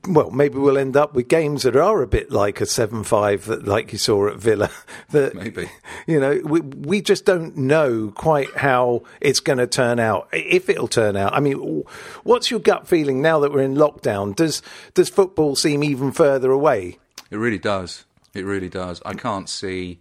[0.08, 3.68] Well, maybe we'll end up with games that are a bit like a seven-five, that
[3.68, 4.72] like you saw at Villa.
[5.12, 5.70] That maybe
[6.08, 10.28] you know, we we just don't know quite how it's going to turn out.
[10.34, 11.84] If it'll turn out, I mean,
[12.24, 14.36] what's your gut feeling now that we're in lockdown?
[14.36, 14.62] Does
[14.96, 17.00] does football seem even further away?
[17.32, 18.06] It really does.
[18.34, 19.02] It really does.
[19.06, 20.00] I can't see.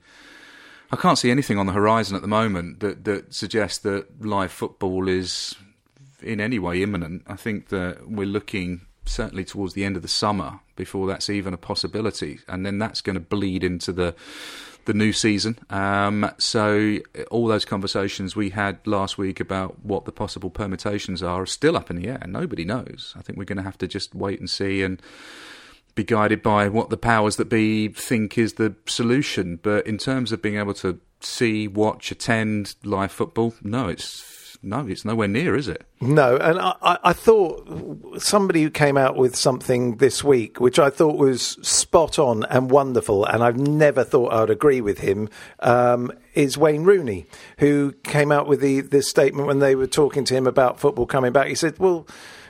[0.90, 4.53] I can't see anything on the horizon at the moment that, that suggests that live
[4.53, 5.55] football is
[6.22, 7.22] in any way imminent.
[7.27, 11.55] I think that we're looking certainly towards the end of the summer before that's even
[11.55, 14.14] a possibility, and then that's going to bleed into the
[14.85, 15.59] the new season.
[15.68, 16.99] Um, so
[17.31, 21.77] all those conversations we had last week about what the possible permutations are are still
[21.77, 22.22] up in the air.
[22.27, 23.12] Nobody knows.
[23.18, 25.03] I think we're going to have to just wait and see and
[25.96, 29.59] be guided by what the powers that be think is the solution.
[29.61, 34.87] But in terms of being able to see, watch, attend live football, no, it's no,
[34.87, 35.87] it's nowhere near, is it?
[36.00, 40.90] No, and I, I thought somebody who came out with something this week, which I
[40.90, 45.28] thought was spot on and wonderful, and I've never thought I'd agree with him,
[45.61, 47.26] um, is Wayne Rooney,
[47.59, 51.06] who came out with the this statement when they were talking to him about football
[51.06, 51.48] coming back.
[51.48, 52.06] He said, "Well."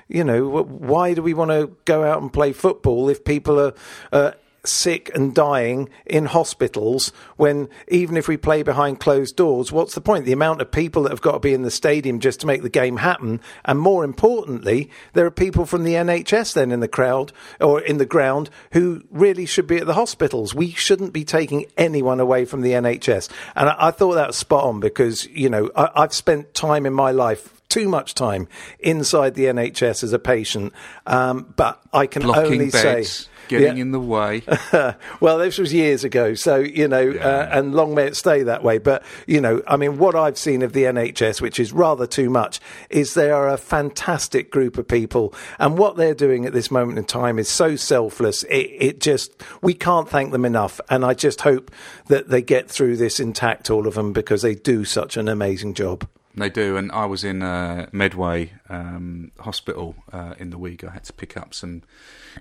[0.09, 3.75] You know, why do we want to go out and play football if people are
[4.13, 4.33] uh,
[4.69, 10.01] sick and dying in hospitals when even if we play behind closed doors, what's the
[10.01, 10.25] point?
[10.25, 12.63] The amount of people that have got to be in the stadium just to make
[12.63, 13.41] the game happen.
[13.65, 17.99] And more importantly, there are people from the NHS then in the crowd or in
[17.99, 20.55] the ground who really should be at the hospitals.
[20.55, 23.29] We shouldn't be taking anyone away from the NHS.
[23.55, 26.87] And I, I thought that was spot on because, you know, I, I've spent time
[26.87, 30.73] in my life too much time inside the NHS as a patient.
[31.07, 33.11] Um, but I can Blocking only beds.
[33.11, 33.83] say getting yeah.
[33.83, 34.43] in the way.
[35.21, 37.21] well, this was years ago, so you know, yeah.
[37.21, 38.79] uh, and long may it stay that way.
[38.79, 42.31] But you know, I mean, what I've seen of the NHS, which is rather too
[42.31, 46.71] much, is they are a fantastic group of people, and what they're doing at this
[46.71, 48.43] moment in time is so selfless.
[48.45, 51.71] It, it just we can't thank them enough, and I just hope
[52.07, 55.75] that they get through this intact, all of them, because they do such an amazing
[55.75, 56.09] job.
[56.39, 60.85] They do, and I was in uh, Medway um, Hospital uh, in the week.
[60.85, 61.83] I had to pick up some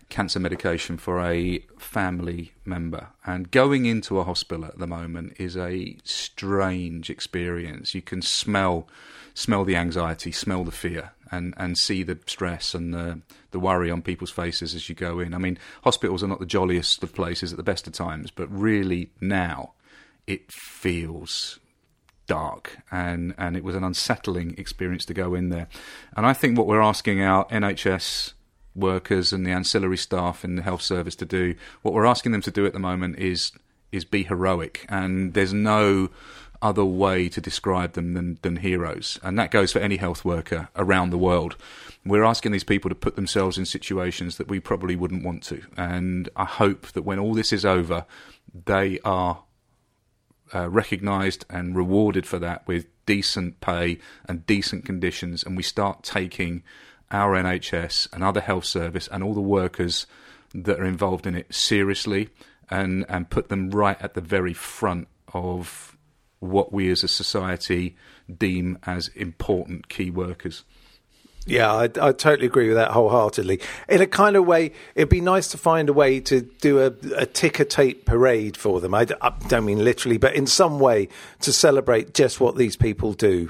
[0.09, 5.55] cancer medication for a family member, and going into a hospital at the moment is
[5.55, 7.95] a strange experience.
[7.95, 8.89] You can smell
[9.33, 13.89] smell the anxiety, smell the fear, and, and see the stress and the the worry
[13.89, 15.33] on people's faces as you go in.
[15.33, 18.51] I mean, hospitals are not the jolliest of places at the best of times, but
[18.51, 19.71] really now
[20.27, 21.59] it feels
[22.27, 25.67] dark and, and it was an unsettling experience to go in there.
[26.15, 28.33] And I think what we're asking our NHS
[28.75, 32.41] workers and the ancillary staff in the health service to do, what we're asking them
[32.41, 33.51] to do at the moment is
[33.91, 34.85] is be heroic.
[34.89, 36.09] And there's no
[36.61, 39.19] other way to describe them than, than heroes.
[39.23, 41.55] And that goes for any health worker around the world.
[42.05, 45.61] We're asking these people to put themselves in situations that we probably wouldn't want to.
[45.77, 48.05] And I hope that when all this is over,
[48.65, 49.43] they are
[50.53, 56.03] uh, recognised and rewarded for that with decent pay and decent conditions, and we start
[56.03, 56.63] taking
[57.11, 60.07] our NHS and other health service and all the workers
[60.53, 62.29] that are involved in it seriously
[62.69, 65.95] and and put them right at the very front of
[66.39, 67.95] what we as a society
[68.37, 70.63] deem as important key workers.
[71.47, 73.61] Yeah, I, I, totally agree with that wholeheartedly.
[73.87, 76.87] In a kind of way, it'd be nice to find a way to do a,
[77.15, 78.95] a ticker tape parade for them.
[78.95, 81.07] I, don't mean literally, but in some way
[81.41, 83.49] to celebrate just what these people do.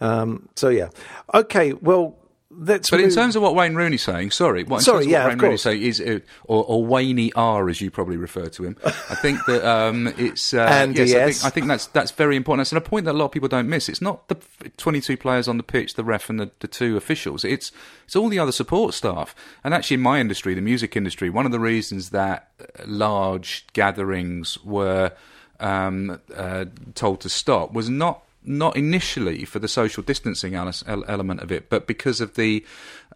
[0.00, 0.88] Um, so, yeah.
[1.34, 2.16] Okay, well,
[2.56, 3.08] Let's but move.
[3.08, 5.28] in terms of what Wayne Rooney's saying, sorry, what, in sorry, terms of yeah, what
[5.30, 8.76] Wayne Rooney's saying is, uh, or, or Wayne R, as you probably refer to him.
[8.84, 11.12] I think that um, it's uh, and yes.
[11.12, 12.66] I, think, I think that's that's very important.
[12.66, 13.88] It's a point that a lot of people don't miss.
[13.88, 14.36] It's not the
[14.76, 17.44] 22 players on the pitch, the ref, and the, the two officials.
[17.44, 17.72] It's
[18.04, 19.34] it's all the other support staff.
[19.62, 22.50] And actually, in my industry, the music industry, one of the reasons that
[22.86, 25.12] large gatherings were
[25.60, 31.50] um, uh, told to stop was not not initially for the social distancing element of
[31.50, 32.64] it, but because of the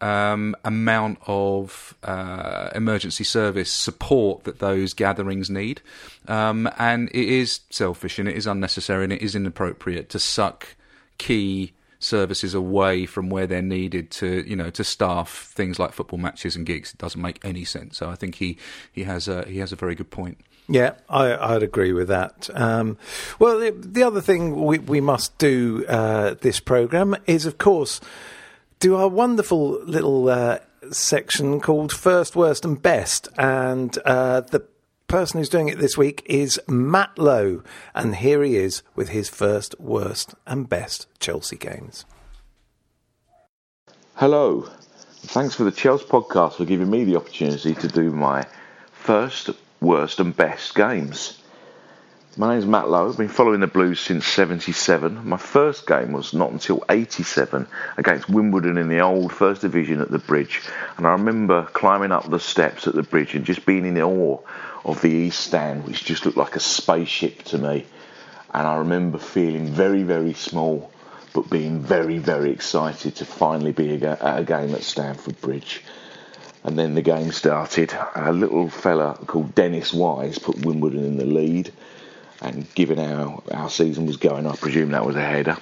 [0.01, 5.81] um, amount of uh, emergency service support that those gatherings need.
[6.27, 10.77] Um, and it is selfish and it is unnecessary and it is inappropriate to suck
[11.19, 16.19] key services away from where they're needed to you know to staff things like football
[16.19, 16.93] matches and gigs.
[16.93, 17.99] It doesn't make any sense.
[17.99, 18.57] So i think he
[18.93, 22.51] he has a he has a very good point yeah, I, would agree with that.
[22.55, 22.99] Um,
[23.39, 28.01] well, the, the, other thing we, we must do uh, this program is, of course,
[28.79, 30.59] do our wonderful little uh,
[30.91, 33.29] section called First, Worst, and Best.
[33.39, 34.67] And uh, the
[35.07, 37.63] person who's doing it this week is Matt Lowe.
[37.95, 42.05] And here he is with his first, worst, and best Chelsea games.
[44.17, 44.69] Hello.
[45.23, 48.47] Thanks for the Chelsea podcast for giving me the opportunity to do my
[48.93, 49.51] first,
[49.81, 51.41] worst and best games.
[52.37, 53.09] My name's Matt Lowe.
[53.09, 55.29] I've been following the Blues since 77.
[55.29, 60.11] My first game was not until 87 against Wimbledon in the old First Division at
[60.11, 60.63] the Bridge.
[60.97, 64.39] And I remember climbing up the steps at the bridge and just being in awe
[64.85, 67.87] of the East Stand, which just looked like a spaceship to me.
[68.55, 70.93] And I remember feeling very, very small,
[71.35, 75.83] but being very, very excited to finally be at a game at Stamford Bridge
[76.69, 77.95] and then the game started.
[78.15, 81.73] A little fella called Dennis Wise put Wimbledon in the lead,
[82.43, 85.57] and given how our season was going, I presume that was a header.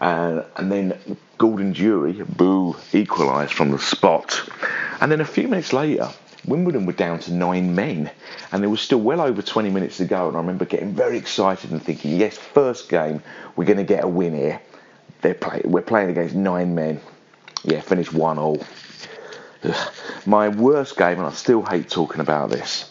[0.00, 4.42] Uh, and then Gordon Durie, boo, equalised from the spot.
[5.02, 6.08] And then a few minutes later,
[6.46, 8.10] Wimbledon were down to nine men,
[8.50, 10.28] and there was still well over 20 minutes to go.
[10.28, 13.22] And I remember getting very excited and thinking, yes, first game,
[13.54, 14.62] we're going to get a win here.
[15.20, 17.02] Play- we're playing against nine men.
[17.64, 18.64] Yeah, finished one all.
[20.24, 22.90] My worst game, and I still hate talking about this,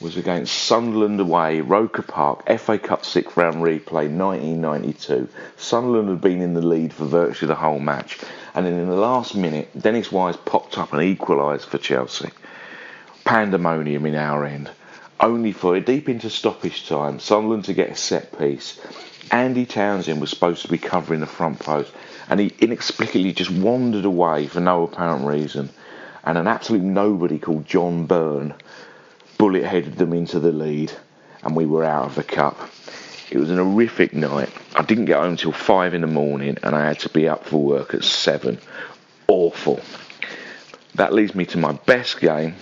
[0.00, 5.28] was against Sunderland away, Roker Park, FA Cup sixth round replay, 1992.
[5.58, 8.18] Sunderland had been in the lead for virtually the whole match,
[8.54, 12.30] and then in the last minute, Dennis Wise popped up and equalised for Chelsea.
[13.24, 14.70] Pandemonium in our end.
[15.18, 18.80] Only for deep into stoppage time, Sunderland to get a set piece.
[19.30, 21.92] Andy Townsend was supposed to be covering the front post,
[22.30, 25.68] and he inexplicably just wandered away for no apparent reason
[26.24, 28.54] and an absolute nobody called John Byrne
[29.40, 30.92] bullet headed them into the lead,
[31.42, 32.58] and we were out of the cup.
[33.30, 34.50] It was an horrific night.
[34.74, 37.46] I didn't get home till five in the morning, and I had to be up
[37.46, 38.58] for work at seven.
[39.28, 39.80] Awful.
[40.96, 42.54] That leads me to my best game,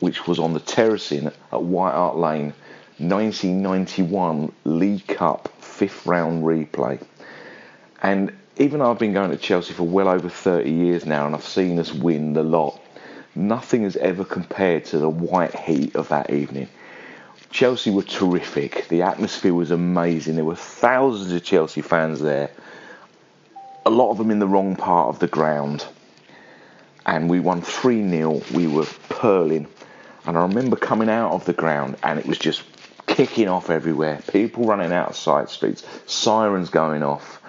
[0.00, 2.52] which was on the terracing at White Hart Lane,
[2.98, 7.00] 1991 League Cup fifth round replay.
[8.02, 11.34] And even though I've been going to Chelsea for well over 30 years now and
[11.34, 12.80] I've seen us win the lot,
[13.34, 16.68] nothing has ever compared to the white heat of that evening.
[17.50, 18.88] Chelsea were terrific.
[18.88, 20.36] The atmosphere was amazing.
[20.36, 22.50] There were thousands of Chelsea fans there,
[23.84, 25.86] a lot of them in the wrong part of the ground.
[27.04, 28.42] And we won 3 0.
[28.52, 29.68] We were purling.
[30.24, 32.64] And I remember coming out of the ground and it was just
[33.06, 34.20] kicking off everywhere.
[34.32, 37.40] People running out of side streets, sirens going off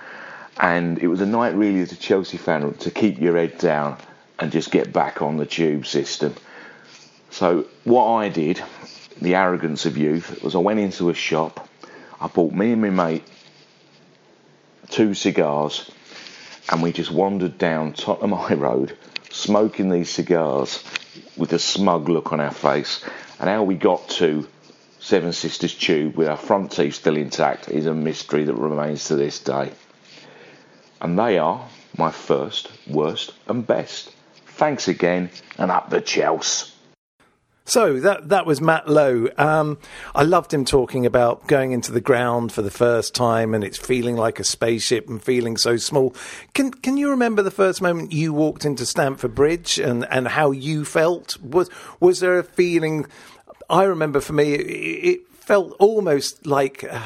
[0.60, 3.98] and it was a night really as a Chelsea fan to keep your head down
[4.40, 6.34] and just get back on the tube system.
[7.30, 8.62] So what I did,
[9.22, 11.68] the arrogance of youth, was I went into a shop,
[12.20, 13.24] I bought me and my mate
[14.90, 15.90] two cigars,
[16.70, 18.98] and we just wandered down Tottenham High Road,
[19.30, 20.84] smoking these cigars
[21.36, 23.04] with a smug look on our face.
[23.40, 24.48] And how we got to
[25.00, 29.16] Seven Sisters Tube with our front teeth still intact is a mystery that remains to
[29.16, 29.72] this day.
[31.02, 34.14] And they are my first, worst, and best.
[34.46, 36.72] Thanks again, and up the Chelsea.
[37.68, 39.28] So that that was Matt Lowe.
[39.38, 39.78] Um,
[40.16, 43.78] I loved him talking about going into the ground for the first time and it's
[43.78, 46.16] feeling like a spaceship and feeling so small.
[46.54, 50.52] Can can you remember the first moment you walked into Stamford Bridge and, and how
[50.52, 51.38] you felt?
[51.42, 53.06] Was was there a feeling?
[53.70, 56.86] I remember for me, it, it felt almost like.
[56.90, 57.02] Uh,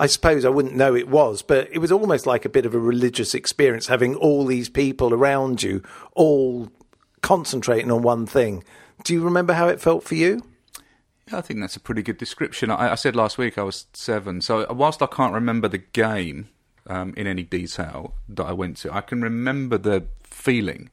[0.00, 2.74] I suppose I wouldn't know it was, but it was almost like a bit of
[2.74, 5.82] a religious experience having all these people around you,
[6.14, 6.70] all
[7.20, 8.64] concentrating on one thing.
[9.04, 10.42] Do you remember how it felt for you?
[11.30, 12.70] I think that's a pretty good description.
[12.70, 16.48] I, I, said last week I was seven, so whilst I can't remember the game
[16.86, 20.88] um, in any detail that I went to, I can remember the feeling,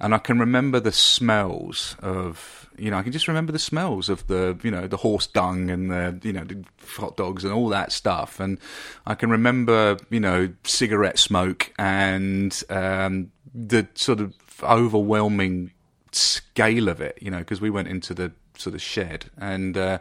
[0.00, 4.08] and I can remember the smells of you know I can just remember the smells
[4.08, 6.64] of the you know the horse dung and the you know the
[6.96, 8.58] hot dogs and all that stuff, and
[9.06, 15.72] I can remember you know cigarette smoke and um, the sort of overwhelming
[16.12, 19.30] scale of it, you know, because we went into the sort of shed.
[19.38, 19.98] And uh,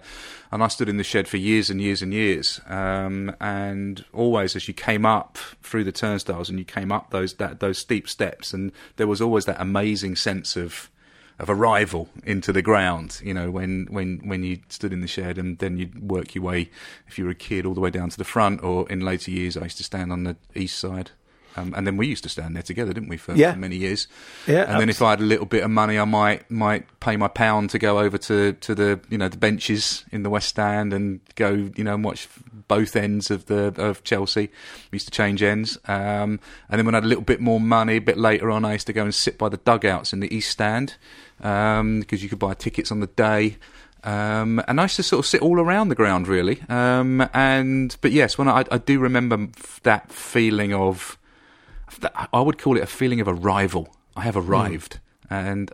[0.51, 2.59] and I stood in the shed for years and years and years.
[2.67, 7.35] Um, and always as you came up through the turnstiles and you came up those
[7.35, 10.89] that those steep steps and there was always that amazing sense of
[11.39, 15.37] of arrival into the ground you know when when when you stood in the shed
[15.37, 16.69] and then you'd work your way
[17.07, 19.31] if you were a kid all the way down to the front or in later
[19.31, 21.11] years I used to stand on the east side
[21.57, 23.53] um, and then we used to stand there together, didn't we, for, yeah.
[23.53, 24.07] for many years?
[24.45, 24.53] Yeah.
[24.53, 24.81] And absolutely.
[24.81, 27.71] then if I had a little bit of money, I might might pay my pound
[27.71, 31.19] to go over to, to the you know the benches in the West Stand and
[31.35, 32.29] go you know and watch
[32.67, 34.49] both ends of the of Chelsea.
[34.91, 35.77] We used to change ends.
[35.87, 38.63] Um, and then when I had a little bit more money, a bit later on,
[38.63, 40.95] I used to go and sit by the dugouts in the East Stand
[41.37, 43.57] because um, you could buy tickets on the day.
[44.03, 46.61] Um, and I used to sort of sit all around the ground, really.
[46.69, 49.47] Um, and but yes, when I, I do remember
[49.83, 51.17] that feeling of
[52.33, 53.95] I would call it a feeling of arrival.
[54.15, 55.35] I have arrived, mm.
[55.35, 55.71] and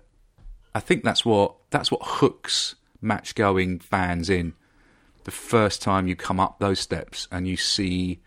[0.76, 4.54] I think that's what that's what hooks match going fans in.
[5.26, 8.20] The first time you come up those steps and you see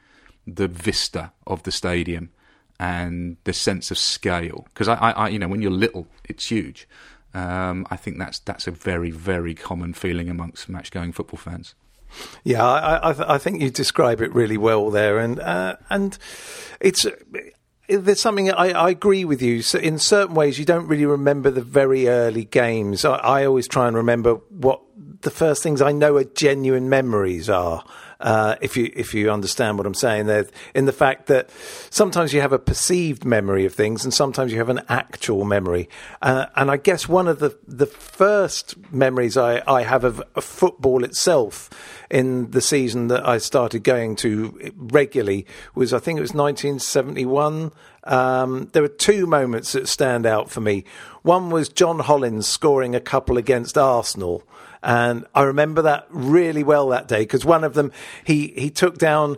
[0.46, 2.31] the vista of the stadium
[2.79, 6.51] and the sense of scale, because I, I, I, you know, when you're little, it's
[6.51, 6.88] huge.
[7.37, 11.75] Um, I think that's that's a very very common feeling amongst match going football fans.
[12.44, 16.16] Yeah, I, I, I, think you describe it really well there, and uh, and
[16.81, 17.05] it's
[17.90, 19.61] there's something I, I, agree with you.
[19.61, 23.05] So in certain ways, you don't really remember the very early games.
[23.05, 24.81] I, I, always try and remember what
[25.20, 27.85] the first things I know are genuine memories are.
[28.18, 31.50] Uh, if you if you understand what I'm saying there, in the fact that
[31.90, 35.88] sometimes you have a perceived memory of things, and sometimes you have an actual memory.
[36.22, 40.44] Uh, and I guess one of the the first memories I, I have of, of
[40.44, 41.68] football itself
[42.11, 47.72] in the season that I started going to regularly was I think it was 1971.
[48.05, 50.85] Um, there were two moments that stand out for me.
[51.22, 54.44] One was John Hollins scoring a couple against Arsenal.
[54.87, 57.90] And I remember that really well that day because one of them,
[58.25, 59.37] he, he took down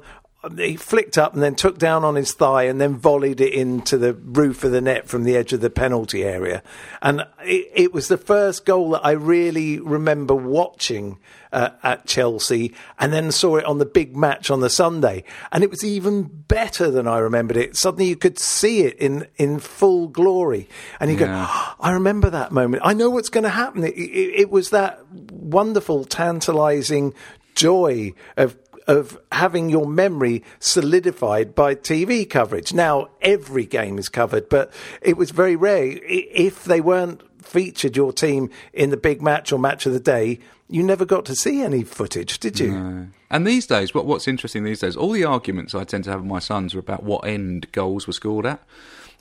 [0.57, 3.99] he flicked up and then took down on his thigh and then volleyed it into
[3.99, 6.63] the roof of the net from the edge of the penalty area.
[7.03, 11.19] And it, it was the first goal that I really remember watching
[11.53, 15.25] uh, at Chelsea and then saw it on the big match on the Sunday.
[15.51, 17.77] And it was even better than I remembered it.
[17.77, 20.69] Suddenly you could see it in, in full glory.
[21.01, 21.27] And you yeah.
[21.27, 22.85] go, oh, I remember that moment.
[22.87, 23.83] I know what's going to happen.
[23.83, 27.13] It, it, it was that wonderful, tantalizing
[27.57, 28.57] joy of
[28.89, 32.73] of having your memory solidified by TV coverage.
[32.73, 34.73] Now, every game is covered, but
[35.03, 36.01] it was very rare.
[36.03, 40.41] If they weren't featured, your team, in the big match or match of the day,
[40.69, 42.73] you never got to see any footage, did you?
[42.73, 43.07] No.
[43.31, 46.21] And these days, what, what's interesting these days, all the arguments I tend to have
[46.21, 48.63] with my sons are about what end goals were scored at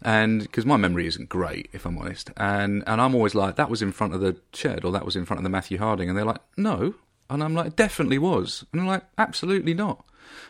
[0.03, 3.69] and because my memory isn't great, if I'm honest, and and I'm always like that
[3.69, 6.07] was in front of the shed or that was in front of the Matthew Harding,
[6.07, 6.93] and they're like, no,
[7.29, 8.65] and I'm like, definitely was.
[8.71, 10.05] And I'm like, absolutely not.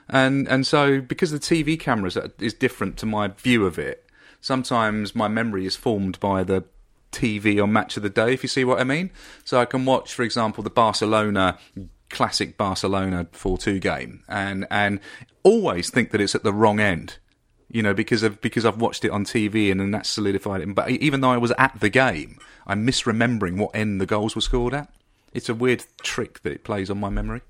[0.09, 4.05] And and so because the TV cameras is different to my view of it,
[4.41, 6.63] sometimes my memory is formed by the
[7.11, 9.11] TV on Match of the Day, if you see what I mean.
[9.43, 11.57] So I can watch, for example, the Barcelona
[12.09, 15.01] classic Barcelona 4-2 game and and
[15.43, 17.17] always think that it's at the wrong end.
[17.69, 20.73] You know, because of because I've watched it on TV and then that's solidified it.
[20.73, 24.41] But even though I was at the game, I'm misremembering what end the goals were
[24.41, 24.89] scored at.
[25.37, 27.41] It's a weird trick that it plays on my memory.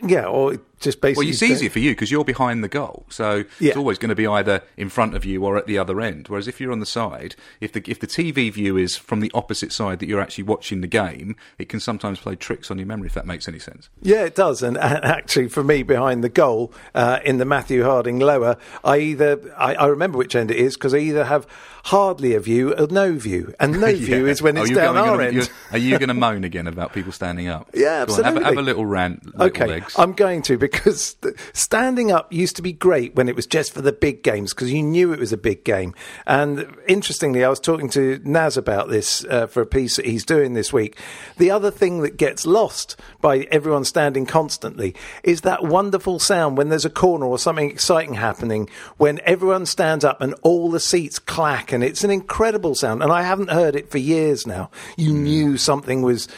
[0.00, 1.26] Yeah, or just basically.
[1.26, 3.68] Well, it's easier for you because you're behind the goal, so Yeah.
[3.70, 6.28] it's always going to be either in front of you or at the other end.
[6.28, 9.30] Whereas if you're on the side, if the if the TV view is from the
[9.32, 12.86] opposite side that you're actually watching the game, it can sometimes play tricks on your
[12.86, 13.06] memory.
[13.06, 13.88] If that makes any sense.
[14.02, 14.62] Yeah, it does.
[14.62, 18.98] And, and actually, for me, behind the goal uh, in the Matthew Harding lower, I
[18.98, 21.46] either I, I remember which end it is because I either have
[21.86, 24.96] hardly a view or no view, and no view is when Oh, it's you're down
[24.96, 25.34] our gonna- end.
[25.72, 27.68] you're- you going to moan again about people standing up?
[27.74, 29.24] Yeah, Go on, have a- have, a little rant.
[29.26, 29.94] Little Okay, legs.
[29.98, 33.72] I'm going to because th- standing up used to be great when it was just
[33.72, 35.94] for the big games because you knew it was a big game.
[36.26, 40.24] And interestingly, I was talking to Naz about this uh, for a piece that he's
[40.24, 40.98] doing this week.
[41.38, 46.68] The other thing that gets lost by everyone standing constantly is that wonderful sound when
[46.68, 51.18] there's a corner or something exciting happening when everyone stands up and all the seats
[51.18, 53.02] clack and it's an incredible sound.
[53.02, 54.70] And I haven't heard it for years now.
[54.96, 55.22] You Hmm.
[55.24, 56.28] knew something was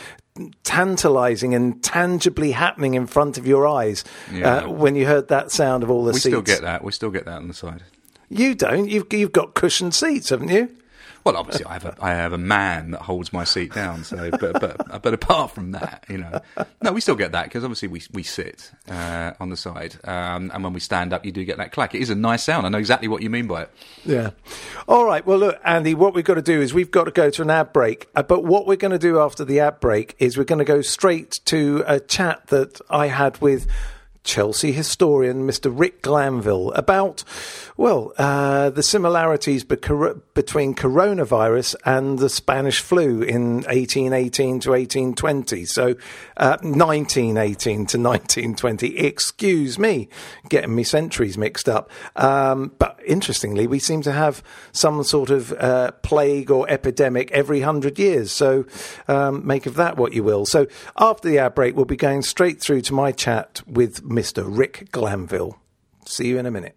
[0.64, 4.56] tantalizing and tangibly happening in front of your eyes Yeah.
[4.64, 6.24] uh, when you heard that sound of all the we seats.
[6.26, 6.82] We still get that.
[6.84, 7.82] We still get that on the side.
[8.28, 8.88] You don't.
[8.88, 10.70] You've you've got cushioned seats, haven't you?
[11.24, 14.04] Well, obviously, I have a I have a man that holds my seat down.
[14.04, 16.40] So, but but but apart from that, you know,
[16.82, 20.50] no, we still get that because obviously we we sit uh, on the side, um,
[20.52, 21.94] and when we stand up, you do get that clack.
[21.94, 22.66] It is a nice sound.
[22.66, 23.70] I know exactly what you mean by it.
[24.04, 24.30] Yeah.
[24.86, 25.24] All right.
[25.26, 27.48] Well, look, Andy, what we've got to do is we've got to go to an
[27.48, 28.08] ad break.
[28.14, 30.64] Uh, but what we're going to do after the ad break is we're going to
[30.64, 33.66] go straight to a chat that I had with
[34.24, 35.70] Chelsea historian Mr.
[35.72, 37.22] Rick Glanvill about,
[37.76, 45.64] well, uh, the similarities between coronavirus and the Spanish flu in 1818 to 1820.
[45.64, 45.96] So,
[46.36, 48.96] uh, 1918 to 1920.
[48.98, 50.08] Excuse me,
[50.48, 51.90] getting me centuries mixed up.
[52.14, 57.62] Um, but interestingly, we seem to have some sort of uh, plague or epidemic every
[57.62, 58.30] hundred years.
[58.30, 58.66] So,
[59.08, 60.46] um, make of that what you will.
[60.46, 64.44] So, after the ad break, we'll be going straight through to my chat with Mr.
[64.46, 65.56] Rick Glanvill.
[66.06, 66.76] See you in a minute.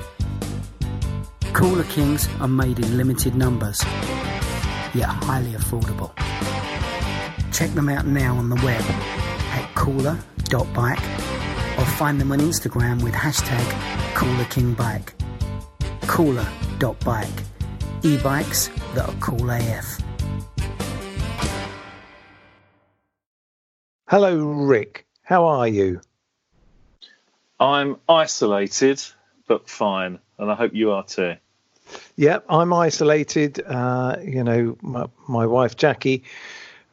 [1.61, 3.83] Cooler Kings are made in limited numbers,
[4.95, 6.11] yet highly affordable.
[7.53, 11.03] Check them out now on the web at cooler.bike
[11.77, 13.63] or find them on Instagram with hashtag
[14.15, 15.13] coolerkingbike.
[16.07, 17.43] Cooler.bike.
[18.01, 19.99] E-bikes that are cool AF.
[24.07, 25.05] Hello, Rick.
[25.21, 26.01] How are you?
[27.59, 28.99] I'm isolated,
[29.47, 31.35] but fine, and I hope you are too.
[32.17, 33.61] Yep, I'm isolated.
[33.65, 36.23] Uh, you know, my, my wife Jackie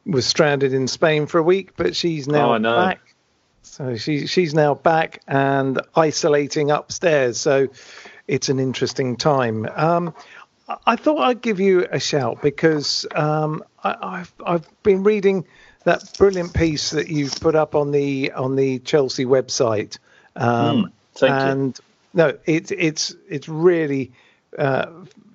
[0.06, 3.00] was stranded in Spain for a week, but she's now Oh, back.
[3.62, 7.38] So she, she's now back and isolating upstairs.
[7.38, 7.68] So
[8.26, 9.66] it's an interesting time.
[9.74, 10.14] Um,
[10.86, 15.44] I- thought I'd give you a shout because um, I, I've I've been reading
[15.84, 19.98] that brilliant piece that you've put up on the on the Chelsea website.
[20.36, 21.50] Um, Hmm, thank you.
[21.52, 21.80] and
[22.14, 24.12] no, it's it's it's really
[24.56, 24.86] uh,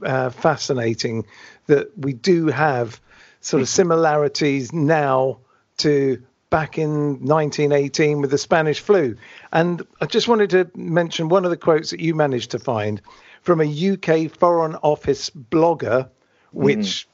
[0.04, 1.26] uh, fascinating
[1.68, 3.00] that we do have
[3.42, 5.40] sort of similarities now
[5.78, 9.18] to back in 1918 with the Spanish flu.
[9.52, 13.02] And I just wanted to mention one of the quotes that you managed to find
[13.42, 16.10] from a UK Foreign Office blogger,
[16.52, 17.08] which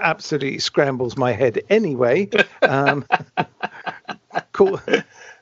[0.00, 2.30] absolutely scrambles my head anyway.
[2.62, 3.04] Um,
[4.52, 4.80] called,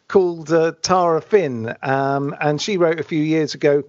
[0.09, 3.85] called uh, Tara Finn, um, and she wrote a few years ago.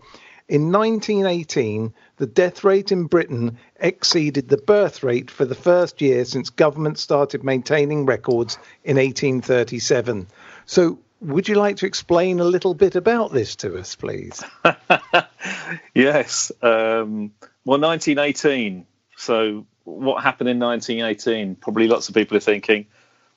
[0.47, 6.23] In 1918, the death rate in Britain exceeded the birth rate for the first year
[6.23, 10.27] since government started maintaining records in 1837.
[10.67, 14.43] So would you like to explain a little bit about this to us, please?
[15.95, 16.51] yes.
[16.61, 17.31] Um,
[17.65, 18.85] well, 1918.
[19.17, 21.55] So, what happened in 1918?
[21.55, 22.85] Probably lots of people are thinking,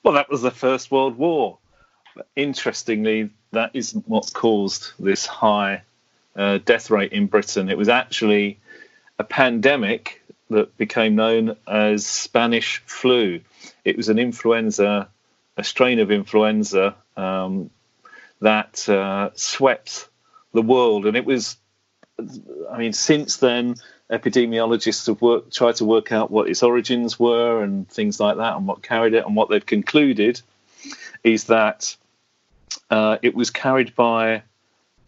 [0.03, 1.57] well, that was the First World War.
[2.15, 5.83] But interestingly, that isn't what caused this high
[6.35, 7.69] uh, death rate in Britain.
[7.69, 8.59] It was actually
[9.17, 13.41] a pandemic that became known as Spanish flu.
[13.85, 15.09] It was an influenza,
[15.57, 17.69] a strain of influenza um,
[18.41, 20.07] that uh, swept
[20.53, 21.57] the world, and it was.
[22.69, 23.75] I mean, since then,
[24.11, 28.57] epidemiologists have worked, tried to work out what its origins were and things like that,
[28.57, 29.25] and what carried it.
[29.25, 30.41] And what they've concluded
[31.23, 31.95] is that
[32.89, 34.43] uh, it was carried by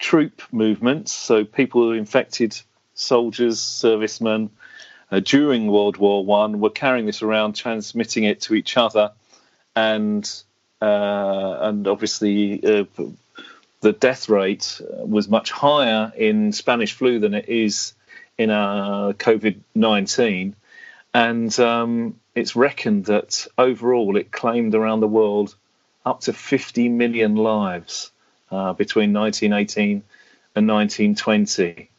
[0.02, 2.60] troop movements, so people who infected
[2.96, 4.50] soldiers, servicemen
[5.12, 9.12] uh, during World War One were carrying this around, transmitting it to each other,
[9.76, 10.30] and
[10.82, 12.86] uh, and obviously uh,
[13.82, 17.94] the death rate was much higher in Spanish flu than it is
[18.38, 20.56] in uh, COVID nineteen,
[21.14, 25.56] and um, it's reckoned that overall it claimed around the world
[26.04, 28.12] up to 50 million lives
[28.52, 30.04] uh, between 1918
[30.56, 31.90] and 1920.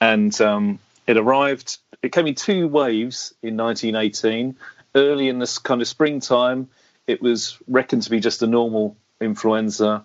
[0.00, 4.56] And um, it arrived, it came in two waves in 1918.
[4.94, 6.68] Early in this kind of springtime,
[7.06, 10.04] it was reckoned to be just a normal influenza,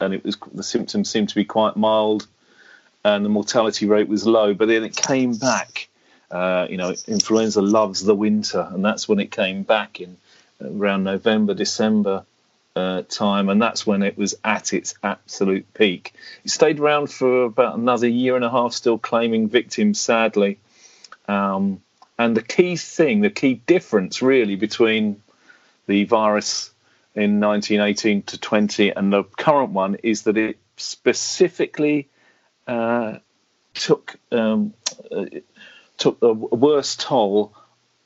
[0.00, 2.26] and it was the symptoms seemed to be quite mild,
[3.04, 4.54] and the mortality rate was low.
[4.54, 5.88] But then it came back.
[6.30, 10.16] Uh, you know, influenza loves the winter, and that's when it came back in
[10.62, 12.24] around November, December
[12.76, 16.14] uh, time, and that's when it was at its absolute peak.
[16.44, 20.58] It stayed around for about another year and a half, still claiming victims, sadly.
[21.28, 21.82] Um,
[22.18, 25.22] and the key thing, the key difference really between
[25.86, 26.70] the virus
[27.14, 32.08] in 1918 to 20 and the current one is that it specifically
[32.66, 33.18] uh,
[33.74, 34.72] took um,
[35.10, 35.24] uh,
[35.98, 37.52] took a worse toll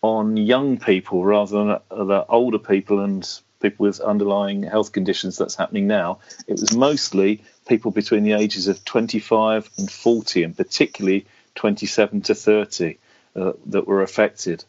[0.02, 5.54] on young people rather than the older people and people with underlying health conditions that's
[5.54, 6.18] happening now.
[6.46, 12.34] It was mostly people between the ages of 25 and 40, and particularly 27 to
[12.34, 12.98] 30,
[13.34, 14.64] uh, that were affected.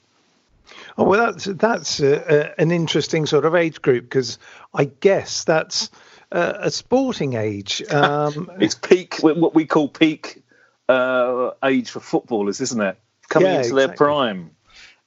[0.98, 2.24] Oh well, that's that's uh,
[2.58, 4.40] uh, an interesting sort of age group because
[4.74, 5.92] I guess that's
[6.32, 7.84] uh, a sporting age.
[7.92, 10.42] Um, it's peak, what we call peak
[10.90, 12.98] uh, age for footballers, isn't it?
[13.30, 13.86] Coming yeah, into exactly.
[13.86, 14.52] their prime,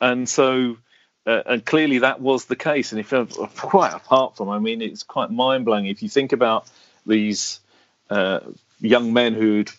[0.00, 0.76] and so
[1.28, 2.92] uh, and clearly that was the case.
[2.92, 3.26] And if uh,
[3.56, 6.68] quite apart from, I mean, it's quite mind blowing if you think about
[7.06, 7.60] these
[8.08, 8.40] uh,
[8.80, 9.70] young men who'd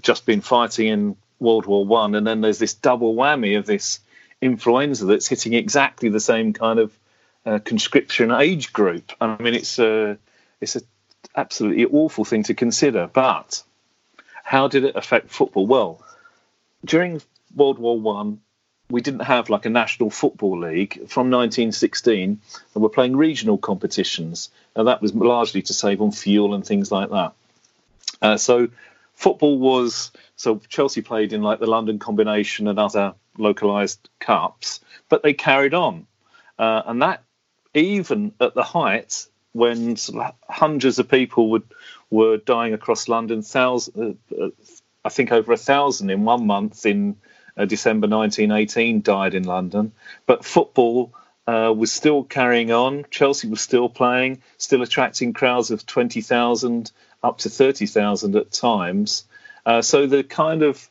[0.00, 4.00] just been fighting in World War One, and then there's this double whammy of this
[4.40, 6.96] influenza that's hitting exactly the same kind of
[7.44, 9.12] uh, conscription age group.
[9.20, 10.18] I mean, it's a
[10.60, 10.82] it's a
[11.34, 13.08] absolutely awful thing to consider.
[13.12, 13.62] But
[14.44, 15.66] how did it affect football?
[15.66, 16.02] Well,
[16.84, 17.22] during
[17.56, 18.40] World War One,
[18.90, 22.40] we didn't have like a national football league from 1916
[22.74, 24.50] and we're playing regional competitions.
[24.74, 27.32] And that was largely to save on fuel and things like that.
[28.20, 28.68] Uh, so
[29.14, 35.22] football was so chelsea played in like the london combination and other localized cups but
[35.22, 36.06] they carried on.
[36.58, 37.22] Uh, and that
[37.74, 39.96] even at the height when
[40.48, 41.64] hundreds of people would
[42.10, 44.50] were dying across london thousands uh, uh,
[45.04, 47.16] i think over a thousand in one month in
[47.60, 49.92] uh, December 1918, died in London.
[50.26, 51.12] But football
[51.46, 53.04] uh, was still carrying on.
[53.10, 56.90] Chelsea was still playing, still attracting crowds of 20,000
[57.22, 59.24] up to 30,000 at times.
[59.66, 60.88] Uh, so the kind of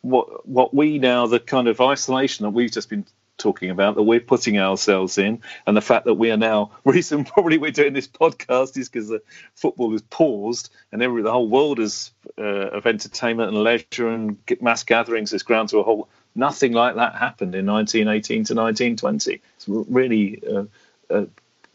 [0.00, 3.06] what what we now the kind of isolation that we've just been
[3.38, 7.24] talking about that we're putting ourselves in, and the fact that we are now reason
[7.24, 9.22] probably we're doing this podcast is because the
[9.54, 14.38] football is paused and every the whole world is uh, of entertainment and leisure and
[14.60, 16.08] mass gatherings has ground to a halt.
[16.34, 19.42] Nothing like that happened in 1918 to 1920.
[19.56, 20.64] It's really uh,
[21.10, 21.26] uh,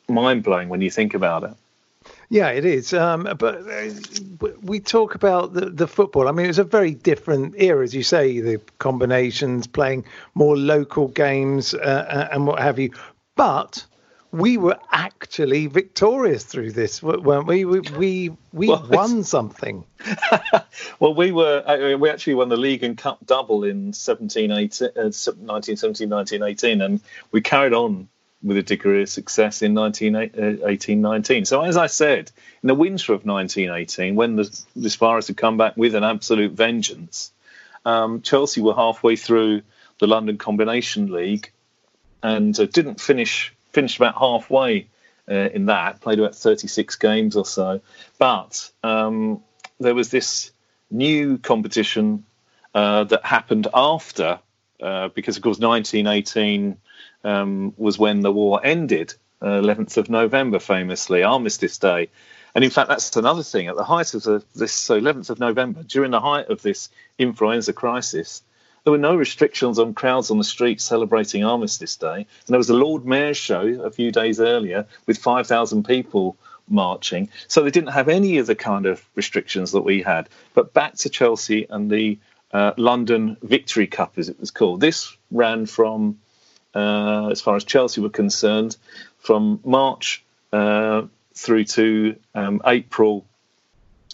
[0.09, 1.51] mind blowing when you think about it.
[2.29, 2.93] Yeah, it is.
[2.93, 6.27] Um, but uh, we talk about the, the football.
[6.27, 10.03] I mean, it was a very different era, as you say, the combinations, playing
[10.35, 12.91] more local games uh, uh and what have you.
[13.35, 13.85] But
[14.31, 17.63] we were actually victorious through this, weren't we?
[17.63, 19.85] We we, we well, won something.
[20.99, 24.91] well, we were we actually won the league and cup double in 17, 18, uh,
[24.95, 26.99] 1917, 1918, and
[27.31, 28.09] we carried on
[28.43, 31.45] with a degree of success in 1918, 19.
[31.45, 32.31] So, as I said,
[32.61, 37.31] in the winter of 1918, when the, this had come back with an absolute vengeance,
[37.85, 39.61] um, Chelsea were halfway through
[39.99, 41.51] the London Combination League
[42.21, 44.87] and uh, didn't finish finished about halfway
[45.29, 46.01] uh, in that.
[46.01, 47.81] Played about 36 games or so,
[48.17, 49.41] but um,
[49.79, 50.51] there was this
[50.89, 52.25] new competition
[52.73, 54.39] uh, that happened after,
[54.81, 56.77] uh, because of course 1918
[57.23, 62.09] um, was when the war ended, 11th uh, of November, famously Armistice Day.
[62.55, 63.67] And in fact, that's another thing.
[63.67, 66.89] At the height of the, this, so 11th of November, during the height of this
[67.19, 68.41] influenza crisis,
[68.83, 72.15] there were no restrictions on crowds on the streets celebrating Armistice Day.
[72.15, 76.37] And there was a Lord Mayor's show a few days earlier with 5,000 people
[76.69, 77.29] marching.
[77.47, 80.29] So they didn't have any of the kind of restrictions that we had.
[80.53, 82.17] But back to Chelsea and the
[82.51, 84.81] uh, London Victory Cup, as it was called.
[84.81, 86.19] This ran from,
[86.73, 88.77] uh, as far as Chelsea were concerned,
[89.19, 90.23] from March
[90.53, 93.25] uh, through to um, April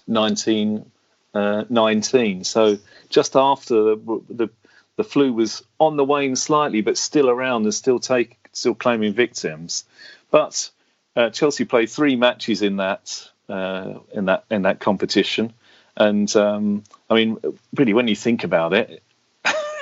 [0.07, 2.39] 1919.
[2.39, 2.77] Uh, so
[3.09, 4.49] just after the, the,
[4.95, 9.13] the flu was on the wane slightly, but still around and still take still claiming
[9.13, 9.85] victims.
[10.29, 10.69] But
[11.15, 15.53] uh, Chelsea played three matches in that in that in that competition,
[15.95, 17.37] and um, I mean,
[17.75, 19.03] really, when you think about it,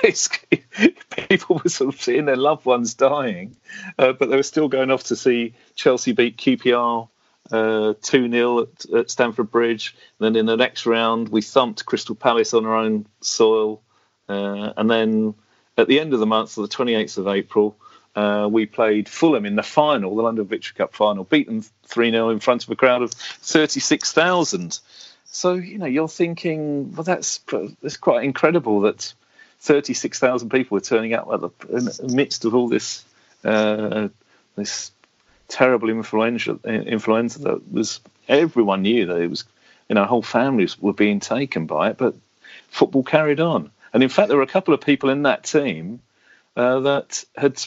[1.28, 3.56] people were sort of seeing their loved ones dying,
[3.98, 7.08] uh, but they were still going off to see Chelsea beat QPR
[7.50, 9.94] uh, 2 0 at, at, Stamford Bridge.
[10.18, 13.82] And then in the next round, we thumped Crystal Palace on our own soil.
[14.28, 15.34] Uh, and then
[15.76, 17.76] at the end of the month, on the 28th of April,
[18.14, 22.10] uh, we played Fulham in the final, the London Victory Cup final, beat them 3
[22.10, 24.78] 0 in front of a crowd of 36,000.
[25.34, 27.40] So, you know, you're thinking, well, that's,
[27.80, 29.14] that's quite incredible that
[29.60, 33.04] 36,000 people were turning out in the midst of all this
[33.44, 34.08] uh,
[34.56, 34.92] this
[35.48, 39.44] terrible influenza influenza that was everyone knew that it was
[39.88, 42.14] you know whole families were being taken by it but
[42.68, 43.70] football carried on.
[43.94, 46.00] And in fact there were a couple of people in that team
[46.56, 47.62] uh, that had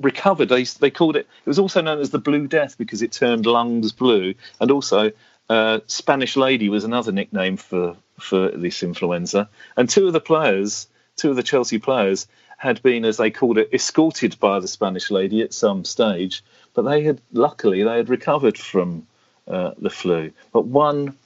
[0.00, 0.48] recovered.
[0.48, 3.46] They, they called it it was also known as the blue death because it turned
[3.46, 5.12] lungs blue and also
[5.48, 10.88] uh, spanish lady was another nickname for for this influenza and two of the players
[11.16, 12.26] two of the chelsea players
[12.58, 16.42] had been as they called it escorted by the spanish lady at some stage
[16.74, 19.06] but they had luckily they had recovered from
[19.48, 20.32] uh, the flu.
[20.52, 21.16] But one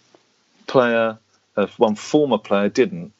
[0.66, 1.18] player,
[1.56, 3.12] uh, one former player, didn't.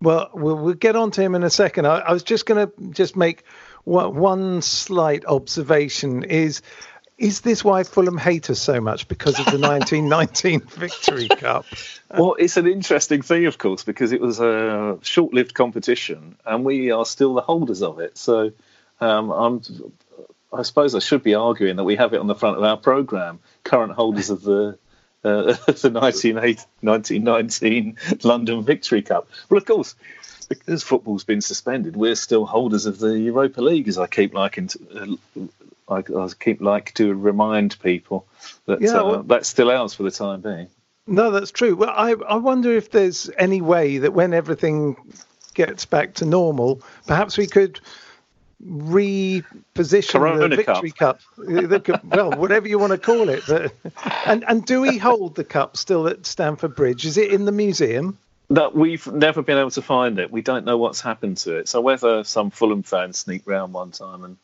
[0.00, 1.86] Well, we'll, we'll get on to him in a second.
[1.86, 3.44] I, I was just going to just make
[3.84, 6.62] one, one slight observation: is
[7.18, 11.64] is this why Fulham hate us so much because of the 1919 Victory Cup?
[12.10, 16.90] Well, it's an interesting thing, of course, because it was a short-lived competition, and we
[16.90, 18.18] are still the holders of it.
[18.18, 18.52] So
[19.00, 19.62] um, I'm
[20.52, 22.76] I suppose I should be arguing that we have it on the front of our
[22.76, 23.40] programme.
[23.64, 24.78] Current holders of the
[25.24, 29.28] uh, the 1919 London Victory Cup.
[29.50, 29.96] Well, of course,
[30.48, 34.68] because football's been suspended, we're still holders of the Europa League, as I keep liking
[34.68, 35.06] to, uh,
[35.88, 38.26] I, I, keep like to remind people
[38.66, 40.68] that yeah, uh, well, uh, that's still ours for the time being.
[41.06, 41.76] No, that's true.
[41.76, 44.96] Well, I I wonder if there's any way that when everything
[45.54, 47.80] gets back to normal, perhaps we could
[48.64, 51.20] reposition Corona the victory cup,
[51.84, 53.44] cup well, whatever you want to call it.
[53.46, 53.72] But,
[54.24, 57.04] and and do we hold the cup still at Stamford Bridge?
[57.06, 58.18] Is it in the museum?
[58.50, 60.30] That we've never been able to find it.
[60.30, 61.68] We don't know what's happened to it.
[61.68, 64.36] So whether some Fulham fans sneaked round one time and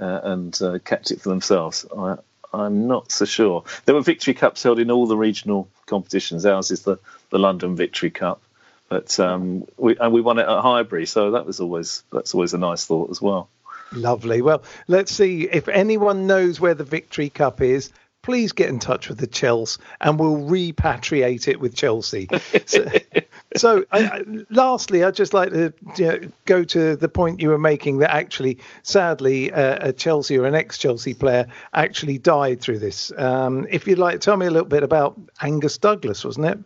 [0.00, 2.16] uh, and uh, kept it for themselves, I,
[2.52, 3.64] I'm not so sure.
[3.84, 6.46] There were victory cups held in all the regional competitions.
[6.46, 6.98] Ours is the,
[7.30, 8.42] the London Victory Cup,
[8.88, 12.54] but um, we and we won it at Highbury, so that was always that's always
[12.54, 13.48] a nice thought as well.
[13.92, 14.42] Lovely.
[14.42, 17.90] Well, let's see if anyone knows where the Victory Cup is.
[18.22, 22.28] Please get in touch with the Chelsea, and we'll repatriate it with Chelsea.
[22.66, 22.86] so,
[23.56, 23.84] so
[24.50, 28.14] lastly, I'd just like to you know, go to the point you were making that
[28.14, 33.12] actually, sadly, uh, a Chelsea or an ex-Chelsea player actually died through this.
[33.16, 36.58] Um, if you'd like, tell me a little bit about Angus Douglas, wasn't it?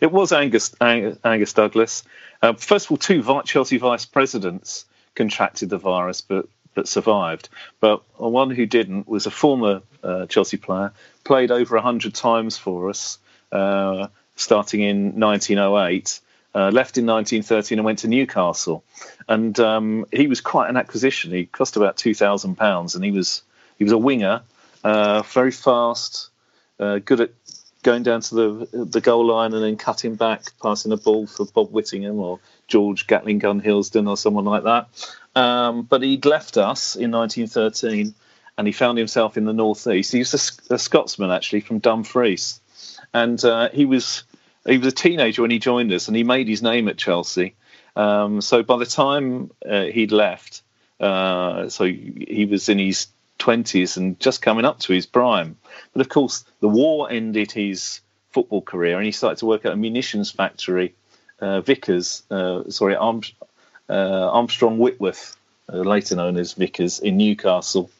[0.00, 2.02] It was Angus Angus Douglas.
[2.42, 7.48] Uh, first of all, two Chelsea vice presidents contracted the virus but but survived.
[7.80, 10.92] But one who didn't was a former uh, Chelsea player,
[11.24, 13.18] played over 100 times for us,
[13.52, 14.08] uh,
[14.40, 16.20] starting in 1908.
[16.52, 18.82] Uh, left in 1913 and went to Newcastle,
[19.28, 21.30] and um, he was quite an acquisition.
[21.30, 23.44] He cost about two thousand pounds, and he was
[23.78, 24.42] he was a winger,
[24.82, 26.30] uh, very fast,
[26.80, 27.30] uh, good at
[27.82, 31.46] going down to the the goal line and then cutting back, passing a ball for
[31.46, 34.88] Bob Whittingham or George Gatling Gun Hilsdon or someone like that.
[35.34, 38.14] Um, but he'd left us in 1913
[38.58, 40.12] and he found himself in the northeast.
[40.12, 42.60] He was a, a Scotsman actually from Dumfries,
[43.14, 44.24] and uh, he was
[44.66, 47.54] he was a teenager when he joined us, and he made his name at Chelsea.
[47.96, 50.62] Um, so by the time uh, he'd left,
[51.00, 53.08] uh, so he was in his
[53.38, 55.56] twenties and just coming up to his prime.
[55.92, 58.00] But of course, the war ended his
[58.30, 60.94] football career, and he started to work at a munitions factory,
[61.40, 63.22] uh, Vickers, uh, sorry, Arm,
[63.88, 65.36] uh, Armstrong Whitworth,
[65.72, 67.90] uh, later known as Vickers, in Newcastle.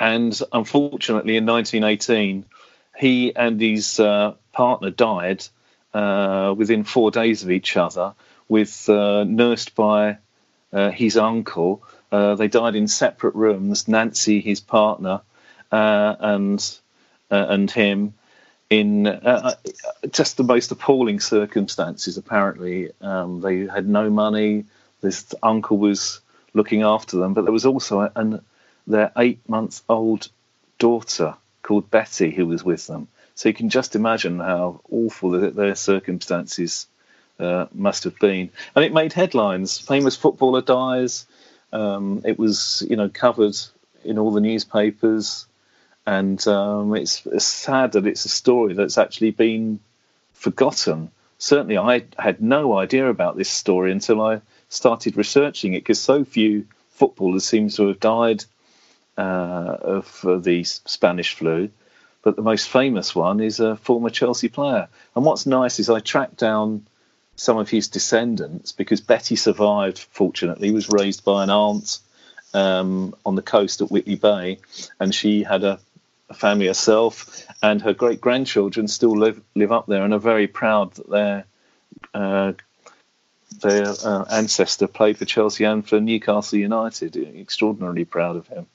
[0.00, 2.44] And unfortunately, in 1918,
[2.98, 5.44] he and his uh, partner died
[5.94, 8.14] within four days of each other,
[8.48, 10.18] with nursed by
[10.72, 11.82] his uncle.
[12.10, 13.88] they died in separate rooms.
[13.88, 15.22] Nancy, his partner,
[15.70, 16.78] and
[17.30, 18.14] uh, and him
[18.70, 22.16] in uh, uh, just the most appalling circumstances.
[22.16, 24.64] Apparently, um, they had no money.
[25.00, 26.20] This uncle was
[26.54, 28.42] looking after them, but there was also an,
[28.86, 30.28] their eight-month-old
[30.78, 31.34] daughter
[31.68, 33.08] called Betty who was with them.
[33.34, 36.86] So you can just imagine how awful the, their circumstances
[37.38, 38.50] uh, must have been.
[38.74, 39.78] And it made headlines.
[39.78, 41.26] Famous footballer dies.
[41.70, 43.54] Um, it was, you know, covered
[44.02, 45.46] in all the newspapers
[46.06, 49.78] and um, it's, it's, sad that it's a story that's actually been
[50.32, 51.10] forgotten.
[51.36, 54.40] Certainly, I had no idea about this story until I
[54.70, 58.46] started researching it because so few footballers seem to have died
[59.22, 61.70] of uh, the Spanish flu.
[62.22, 64.88] But the most famous one is a former Chelsea player.
[65.14, 66.86] And what's nice is I tracked down
[67.36, 71.98] some of his descendants because Betty survived, fortunately, was raised by an aunt
[72.54, 74.58] um, on the coast at Whitley Bay,
[74.98, 75.78] and she had a
[76.30, 80.46] a family herself, and her great grandchildren still live live up there and are very
[80.46, 81.44] proud that their
[82.14, 82.52] uh,
[83.60, 87.16] their uh, ancestor played for Chelsea and for Newcastle United.
[87.16, 88.66] Extraordinarily proud of him.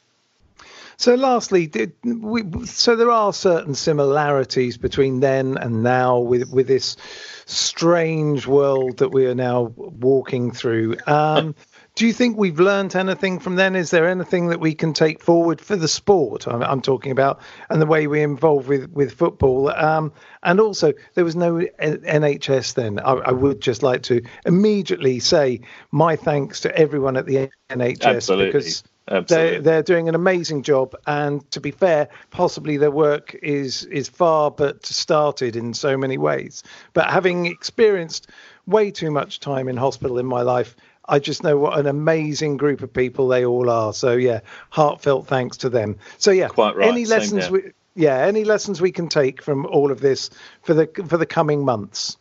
[0.98, 6.68] So, lastly, did we, so there are certain similarities between then and now with with
[6.68, 6.98] this
[7.46, 10.98] strange world that we are now walking through.
[11.08, 11.56] Um,
[11.96, 13.76] do you think we've learned anything from then?
[13.76, 16.48] Is there anything that we can take forward for the sport?
[16.48, 19.70] I'm, I'm talking about and the way we involve with with football.
[19.70, 23.00] Um, and also, there was no NHS then.
[23.00, 28.04] I, I, would just like to immediately say my thanks to everyone at the NHS
[28.04, 28.46] Absolutely.
[28.48, 28.84] because.
[29.08, 29.52] Absolutely.
[29.52, 34.08] They're, they're doing an amazing job, and to be fair, possibly their work is is
[34.08, 36.64] far but started in so many ways.
[36.94, 38.30] But having experienced
[38.66, 42.56] way too much time in hospital in my life, I just know what an amazing
[42.56, 43.92] group of people they all are.
[43.92, 44.40] So yeah,
[44.70, 45.98] heartfelt thanks to them.
[46.18, 46.88] So yeah, quite right.
[46.88, 50.30] Any lessons we, yeah, any lessons we can take from all of this
[50.62, 52.18] for the for the coming months?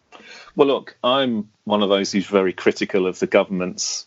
[0.57, 4.07] Well, look, I'm one of those who's very critical of the government's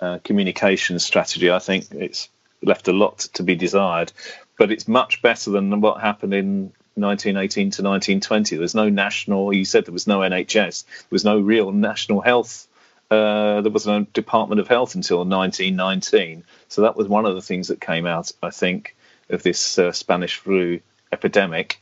[0.00, 1.50] uh, communication strategy.
[1.50, 2.28] I think it's
[2.62, 4.12] left a lot to be desired,
[4.58, 8.56] but it's much better than what happened in 1918 to 1920.
[8.56, 9.52] There's no national.
[9.52, 10.84] You said there was no NHS.
[10.84, 12.66] There was no real national health
[13.10, 16.44] uh, there was no Department of Health until 1919.
[16.68, 18.96] So that was one of the things that came out, I think,
[19.30, 20.80] of this uh, Spanish flu
[21.12, 21.80] epidemic.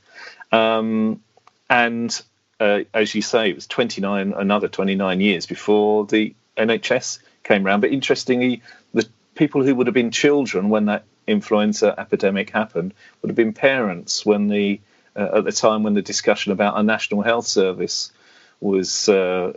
[0.53, 1.23] Um,
[1.71, 2.23] and
[2.61, 7.81] uh, as you say, it was 29, another 29 years before the NHS came around.
[7.81, 12.93] But interestingly, the people who would have been children when that influenza epidemic happened
[13.23, 14.81] would have been parents when the
[15.17, 18.13] uh, at the time when the discussion about a national health service
[18.61, 19.53] was uh,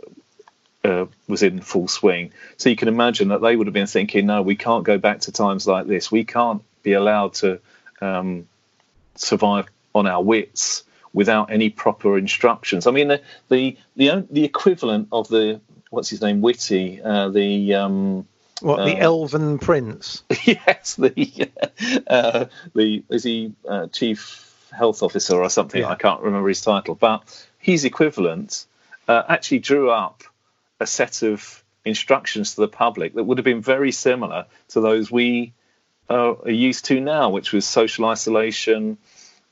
[0.84, 2.32] uh, was in full swing.
[2.56, 5.20] So you can imagine that they would have been thinking, no, we can't go back
[5.20, 6.12] to times like this.
[6.12, 7.60] We can't be allowed to
[8.00, 8.46] um,
[9.16, 12.86] survive on our wits without any proper instructions.
[12.86, 15.60] I mean, the the the, the equivalent of the
[15.90, 18.26] what's his name, Whitty, uh, the um,
[18.60, 20.22] what the uh, Elven Prince?
[20.44, 21.50] yes, the
[22.06, 25.80] uh, the is he uh, chief health officer or something?
[25.80, 25.90] Yeah.
[25.90, 27.22] I can't remember his title, but
[27.58, 28.66] his equivalent
[29.06, 30.22] uh, actually drew up
[30.80, 35.10] a set of instructions to the public that would have been very similar to those
[35.10, 35.52] we
[36.10, 38.98] uh, are used to now, which was social isolation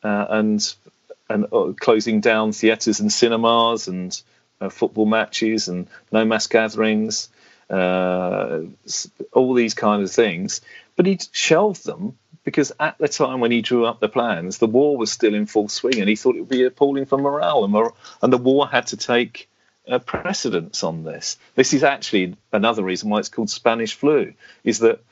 [0.02, 0.74] uh, and
[1.28, 4.22] and uh, closing down theatres and cinemas and
[4.60, 7.28] uh, football matches and no mass gatherings,
[7.70, 8.60] uh,
[9.32, 10.60] all these kind of things.
[10.96, 14.66] But he shelved them because at the time when he drew up the plans, the
[14.68, 17.64] war was still in full swing, and he thought it would be appalling for morale,
[17.64, 19.48] and, mor- and the war had to take
[19.88, 21.38] uh, precedence on this.
[21.56, 24.32] This is actually another reason why it's called Spanish flu,
[24.62, 25.02] is that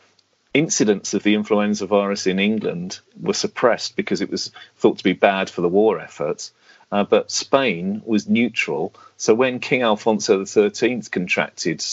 [0.55, 5.13] incidents of the influenza virus in England were suppressed because it was thought to be
[5.13, 6.53] bad for the war efforts.
[6.95, 8.95] Uh, but Spain was neutral.
[9.17, 11.85] So when King Alfonso XIII contracted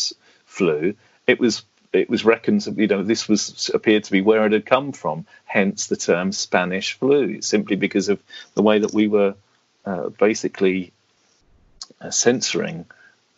[0.45, 0.93] flu,
[1.25, 4.67] it was it was reckoned you know this was appeared to be where it had
[4.67, 5.25] come from.
[5.45, 8.21] Hence the term Spanish flu, simply because of
[8.53, 9.33] the way that we were
[9.87, 10.93] uh, basically
[11.99, 12.85] uh, censoring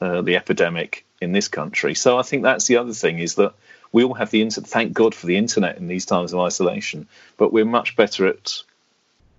[0.01, 1.95] uh, the epidemic in this country.
[1.95, 3.53] So I think that's the other thing is that
[3.93, 4.70] we all have the internet.
[4.70, 7.07] Thank God for the internet in these times of isolation.
[7.38, 8.64] But we're much better at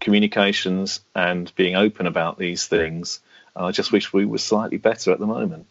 [0.01, 3.21] communications and being open about these things.
[3.57, 5.67] I just wish we were slightly better at the moment.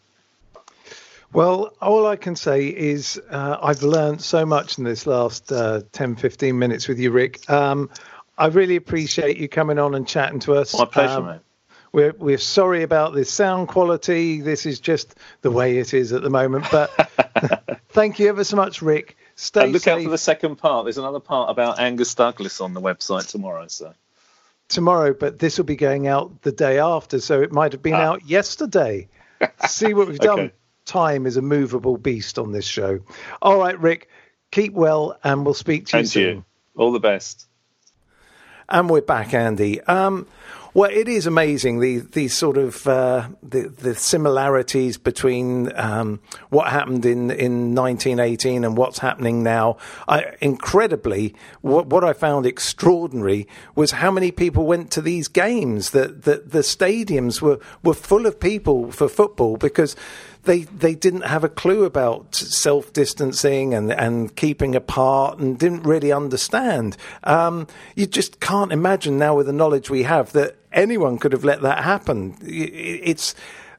[1.32, 5.82] Well, all I can say is uh, I've learned so much in this last uh,
[5.90, 7.50] 10, 15 minutes with you, Rick.
[7.50, 7.90] Um,
[8.38, 10.78] I really appreciate you coming on and chatting to us.
[10.78, 11.40] My pleasure, um, mate.
[11.92, 14.40] We're, we're sorry about this sound quality.
[14.40, 16.66] This is just the way it is at the moment.
[16.70, 16.90] But
[17.90, 19.16] thank you ever so much, Rick.
[19.36, 19.98] Stay and look safe.
[19.98, 20.84] out for the second part.
[20.84, 23.66] There's another part about Angus Douglas on the website tomorrow.
[23.68, 23.92] So
[24.68, 27.94] tomorrow, but this will be going out the day after, so it might have been
[27.94, 28.02] Ah.
[28.12, 29.08] out yesterday.
[29.66, 30.38] See what we've done.
[30.40, 30.54] Okay.
[30.86, 33.00] Time is a movable beast on this show.
[33.40, 34.08] All right, Rick,
[34.50, 36.36] keep well, and we'll speak to you and soon.
[36.36, 36.44] you,
[36.76, 37.46] all the best.
[38.68, 39.80] And we're back, Andy.
[39.82, 40.26] Um,
[40.74, 46.20] well, it is amazing the the sort of uh, the the similarities between um,
[46.50, 49.76] what happened in in 1918 and what's happening now.
[50.08, 53.46] I, incredibly, what what I found extraordinary
[53.76, 55.90] was how many people went to these games.
[55.90, 59.94] That that the stadiums were were full of people for football because
[60.42, 65.84] they they didn't have a clue about self distancing and and keeping apart and didn't
[65.84, 66.96] really understand.
[67.22, 71.44] Um, you just can't imagine now with the knowledge we have that anyone could have
[71.44, 72.36] let that happen.
[72.42, 73.34] It's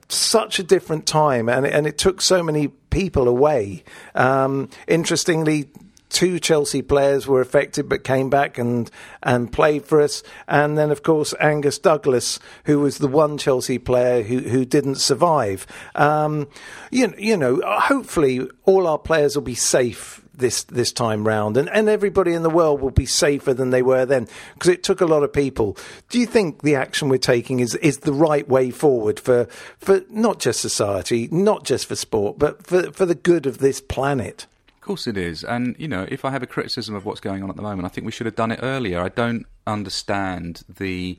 [0.08, 3.84] such a different time, and and it took so many people away.
[4.16, 5.70] Um, interestingly.
[6.08, 8.90] Two Chelsea players were affected but came back and,
[9.22, 10.24] and played for us.
[10.48, 14.96] And then, of course, Angus Douglas, who was the one Chelsea player who, who didn't
[14.96, 15.68] survive.
[15.94, 16.48] Um,
[16.90, 21.70] you, you know, hopefully all our players will be safe this this time round, and,
[21.70, 25.02] and everybody in the world will be safer than they were then because it took
[25.02, 25.78] a lot of people.
[26.10, 29.46] Do you think the action we're taking is is the right way forward for
[29.78, 33.82] for not just society, not just for sport, but for for the good of this
[33.82, 34.48] planet?
[34.86, 35.44] Of course it is.
[35.44, 37.88] And, you know, if I have a criticism of what's going on at the moment,
[37.88, 39.02] I think we should have done it earlier.
[39.02, 41.18] I don't understand the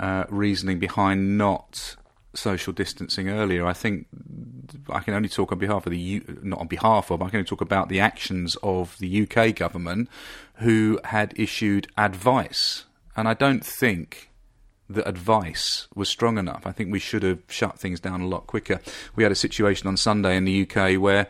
[0.00, 1.94] uh, reasoning behind not
[2.36, 3.66] social distancing earlier.
[3.66, 4.06] I think
[4.90, 7.22] I can only talk on behalf of the U- not on behalf of.
[7.22, 10.08] I can only talk about the actions of the UK government,
[10.56, 12.84] who had issued advice,
[13.16, 14.30] and I don't think
[14.88, 16.66] that advice was strong enough.
[16.66, 18.80] I think we should have shut things down a lot quicker.
[19.16, 21.26] We had a situation on Sunday in the UK where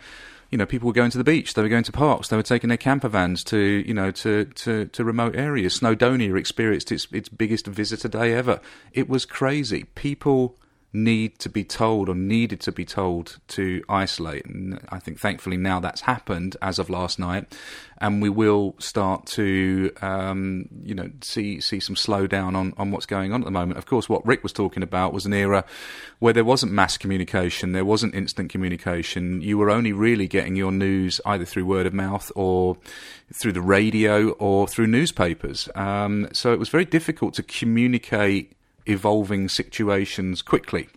[0.51, 2.43] you know, people were going to the beach, they were going to parks, they were
[2.43, 5.81] taking their camper vans to, you know, to, to, to remote areas.
[5.81, 8.61] Snowdonia experienced its its biggest visitor day ever.
[8.93, 9.85] It was crazy.
[9.95, 10.57] People
[10.93, 14.47] need to be told or needed to be told to isolate.
[14.47, 17.55] And I think thankfully now that's happened as of last night,
[17.99, 23.07] and we will start to um, you know see see some slowdown on on what's
[23.07, 23.79] going on at the moment.
[23.79, 25.65] Of course, what Rick was talking about was an era
[26.19, 29.43] where there wasn't mass communication, there wasn't instant communication.
[29.43, 32.77] You were only really getting your news either through word of mouth or
[33.33, 35.69] through the radio or through newspapers.
[35.75, 38.57] Um, so it was very difficult to communicate
[38.87, 40.89] evolving situations quickly.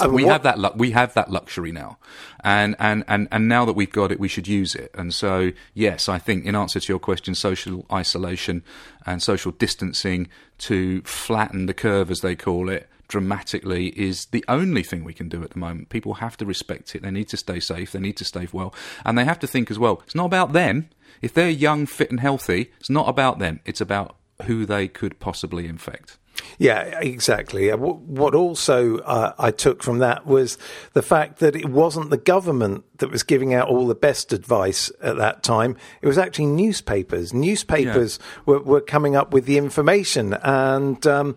[0.00, 1.98] And we what- have that lu- we have that luxury now,
[2.42, 4.90] and, and and and now that we've got it, we should use it.
[4.94, 8.64] And so, yes, I think in answer to your question, social isolation
[9.06, 10.28] and social distancing
[10.58, 15.28] to flatten the curve, as they call it, dramatically is the only thing we can
[15.28, 15.88] do at the moment.
[15.88, 17.02] People have to respect it.
[17.02, 17.92] They need to stay safe.
[17.92, 18.74] They need to stay well,
[19.04, 20.02] and they have to think as well.
[20.04, 20.88] It's not about them.
[21.22, 23.60] If they're young, fit, and healthy, it's not about them.
[23.64, 24.16] It's about
[24.46, 26.16] who they could possibly infect.
[26.58, 27.70] Yeah, exactly.
[27.70, 30.58] What also uh, I took from that was
[30.92, 34.92] the fact that it wasn't the government that was giving out all the best advice
[35.02, 35.76] at that time.
[36.02, 37.32] It was actually newspapers.
[37.32, 41.36] Newspapers were, were coming up with the information, and um,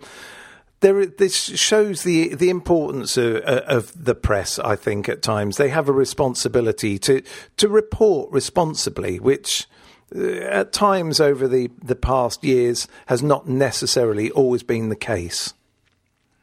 [0.82, 4.60] there, this shows the the importance of, of the press.
[4.60, 7.24] I think at times they have a responsibility to
[7.58, 9.68] to report responsibly, which
[10.16, 15.54] Uh, at times over the, the past years has not necessarily always been the case.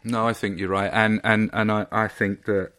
[0.03, 2.73] No, I think you're right, and and and I, I think that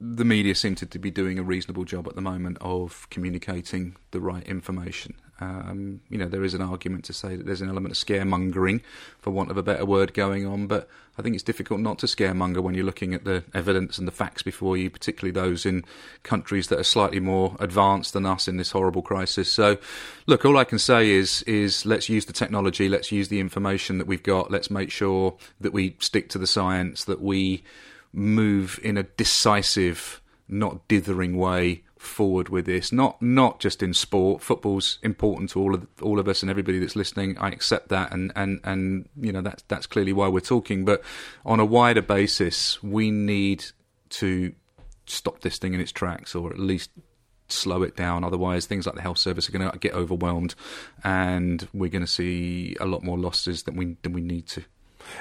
[0.00, 4.20] the media seem to be doing a reasonable job at the moment of communicating the
[4.20, 5.14] right information.
[5.40, 8.82] Um, you know, there is an argument to say that there's an element of scaremongering,
[9.18, 12.06] for want of a better word, going on, but I think it's difficult not to
[12.06, 15.84] scaremonger when you're looking at the evidence and the facts before you, particularly those in
[16.22, 19.52] countries that are slightly more advanced than us in this horrible crisis.
[19.52, 19.78] So,
[20.26, 23.98] look, all I can say is is let's use the technology, let's use the information
[23.98, 27.64] that we've got, let's make sure that we stick to the science, that we
[28.12, 32.92] move in a decisive, not dithering way forward with this.
[32.92, 34.42] Not not just in sport.
[34.42, 37.36] Football's important to all of all of us and everybody that's listening.
[37.38, 40.84] I accept that, and and and you know that's that's clearly why we're talking.
[40.84, 41.02] But
[41.44, 43.66] on a wider basis, we need
[44.10, 44.54] to
[45.06, 46.90] stop this thing in its tracks, or at least
[47.48, 48.24] slow it down.
[48.24, 50.54] Otherwise, things like the health service are going to get overwhelmed,
[51.02, 54.64] and we're going to see a lot more losses than we than we need to.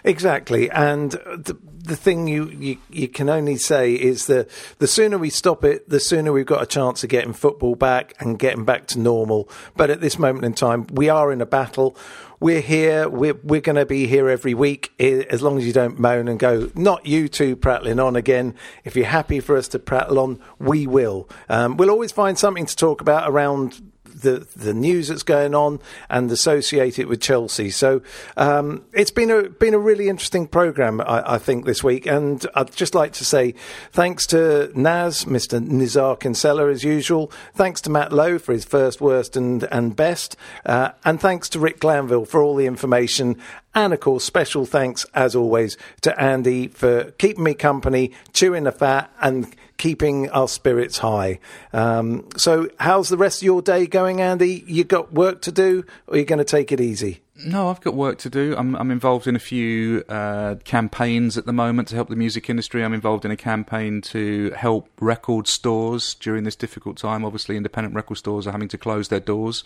[0.04, 5.18] Exactly, and the, the thing you, you, you can only say is that the sooner
[5.18, 8.64] we stop it, the sooner we've got a chance of getting football back and getting
[8.64, 9.50] back to normal.
[9.76, 11.98] But at this moment in time, we are in a battle.
[12.40, 13.08] We're here.
[13.08, 16.40] We're we're going to be here every week as long as you don't moan and
[16.40, 16.70] go.
[16.76, 18.56] Not you two prattling on again.
[18.84, 21.30] If you're happy for us to prattle on, we will.
[21.50, 23.82] Um, we'll always find something to talk about around
[24.24, 27.70] the the news that's going on and associate it with Chelsea.
[27.70, 28.02] So
[28.36, 32.08] um, it's been a been a really interesting program, I, I, think, this week.
[32.08, 33.54] And I'd just like to say
[33.92, 35.60] thanks to Naz, Mr.
[35.60, 37.32] Nizaar Kinsella, as usual.
[37.54, 41.60] Thanks to Matt Lowe for his first, worst, and and best, uh, and thanks to
[41.60, 43.38] Rick Glanvill for all the information
[43.76, 48.72] and of course, special thanks as always to Andy for keeping me company, chewing the
[48.72, 49.54] fat, and
[49.84, 51.38] keeping our spirits high.
[51.74, 54.64] Um, so, how's the rest of your day going, Andy?
[54.66, 57.23] You got work to do, or you're you going to take it easy?
[57.46, 58.56] No, I've got work to do.
[58.58, 62.50] I'm, I'm involved in a few uh, campaigns at the moment to help the music
[62.50, 62.84] industry.
[62.84, 67.26] I'm involved in a campaign to help record stores during this difficult time.
[67.26, 69.64] Obviously, independent record stores are having to close their doors,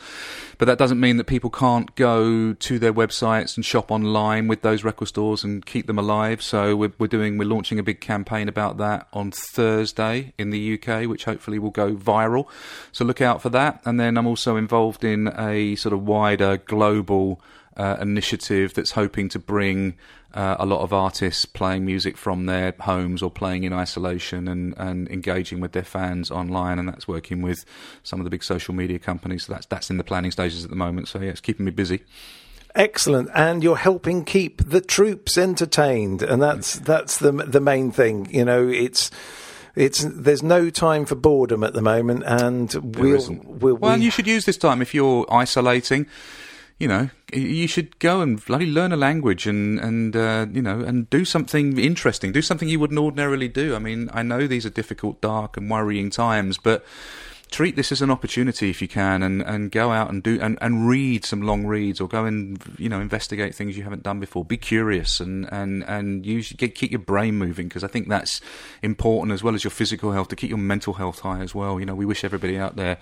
[0.57, 4.63] but that doesn't mean that people can't go to their websites and shop online with
[4.63, 6.41] those record stores and keep them alive.
[6.41, 10.79] So we're, we're doing, we're launching a big campaign about that on Thursday in the
[10.79, 12.47] UK, which hopefully will go viral.
[12.91, 13.81] So look out for that.
[13.85, 17.41] And then I'm also involved in a sort of wider global
[17.77, 19.95] uh, initiative that's hoping to bring
[20.33, 24.73] uh, a lot of artists playing music from their homes or playing in isolation and,
[24.77, 27.63] and engaging with their fans online, and that's working with
[28.03, 29.45] some of the big social media companies.
[29.45, 31.07] So that's that's in the planning stages at the moment.
[31.07, 32.03] So yeah, it's keeping me busy.
[32.75, 38.27] Excellent, and you're helping keep the troops entertained, and that's that's the the main thing.
[38.29, 39.09] You know, it's
[39.75, 44.03] it's there's no time for boredom at the moment, and we'll, we'll well, we...
[44.03, 46.05] you should use this time if you're isolating
[46.79, 50.81] you know, you should go and bloody learn a language and and uh, you know
[50.81, 53.75] and do something interesting, do something you wouldn't ordinarily do.
[53.75, 56.85] I mean, I know these are difficult, dark, and worrying times, but
[57.51, 60.57] treat this as an opportunity if you can and, and go out and do and,
[60.61, 64.19] and read some long reads or go and you know investigate things you haven't done
[64.19, 68.09] before be curious and and and use get, keep your brain moving because I think
[68.09, 68.41] that's
[68.81, 71.79] important as well as your physical health to keep your mental health high as well
[71.79, 72.97] you know we wish everybody out there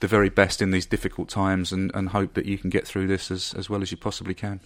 [0.00, 3.06] the very best in these difficult times and, and hope that you can get through
[3.06, 4.60] this as, as well as you possibly can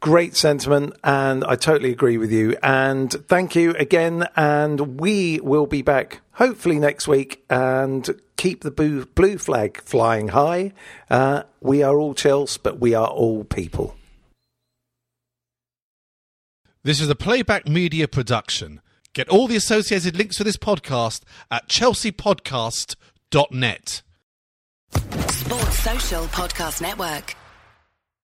[0.00, 2.56] great sentiment, and I totally agree with you.
[2.62, 4.28] And thank you again.
[4.36, 9.04] And we will be back hopefully next week and keep the blue
[9.38, 10.72] flag flying high.
[11.10, 13.96] Uh, we are all Chelsea, but we are all people.
[16.82, 18.80] This is a playback media production.
[19.12, 24.02] Get all the associated links for this podcast at chelseapodcast.net.
[24.92, 27.34] Sports Social Podcast Network.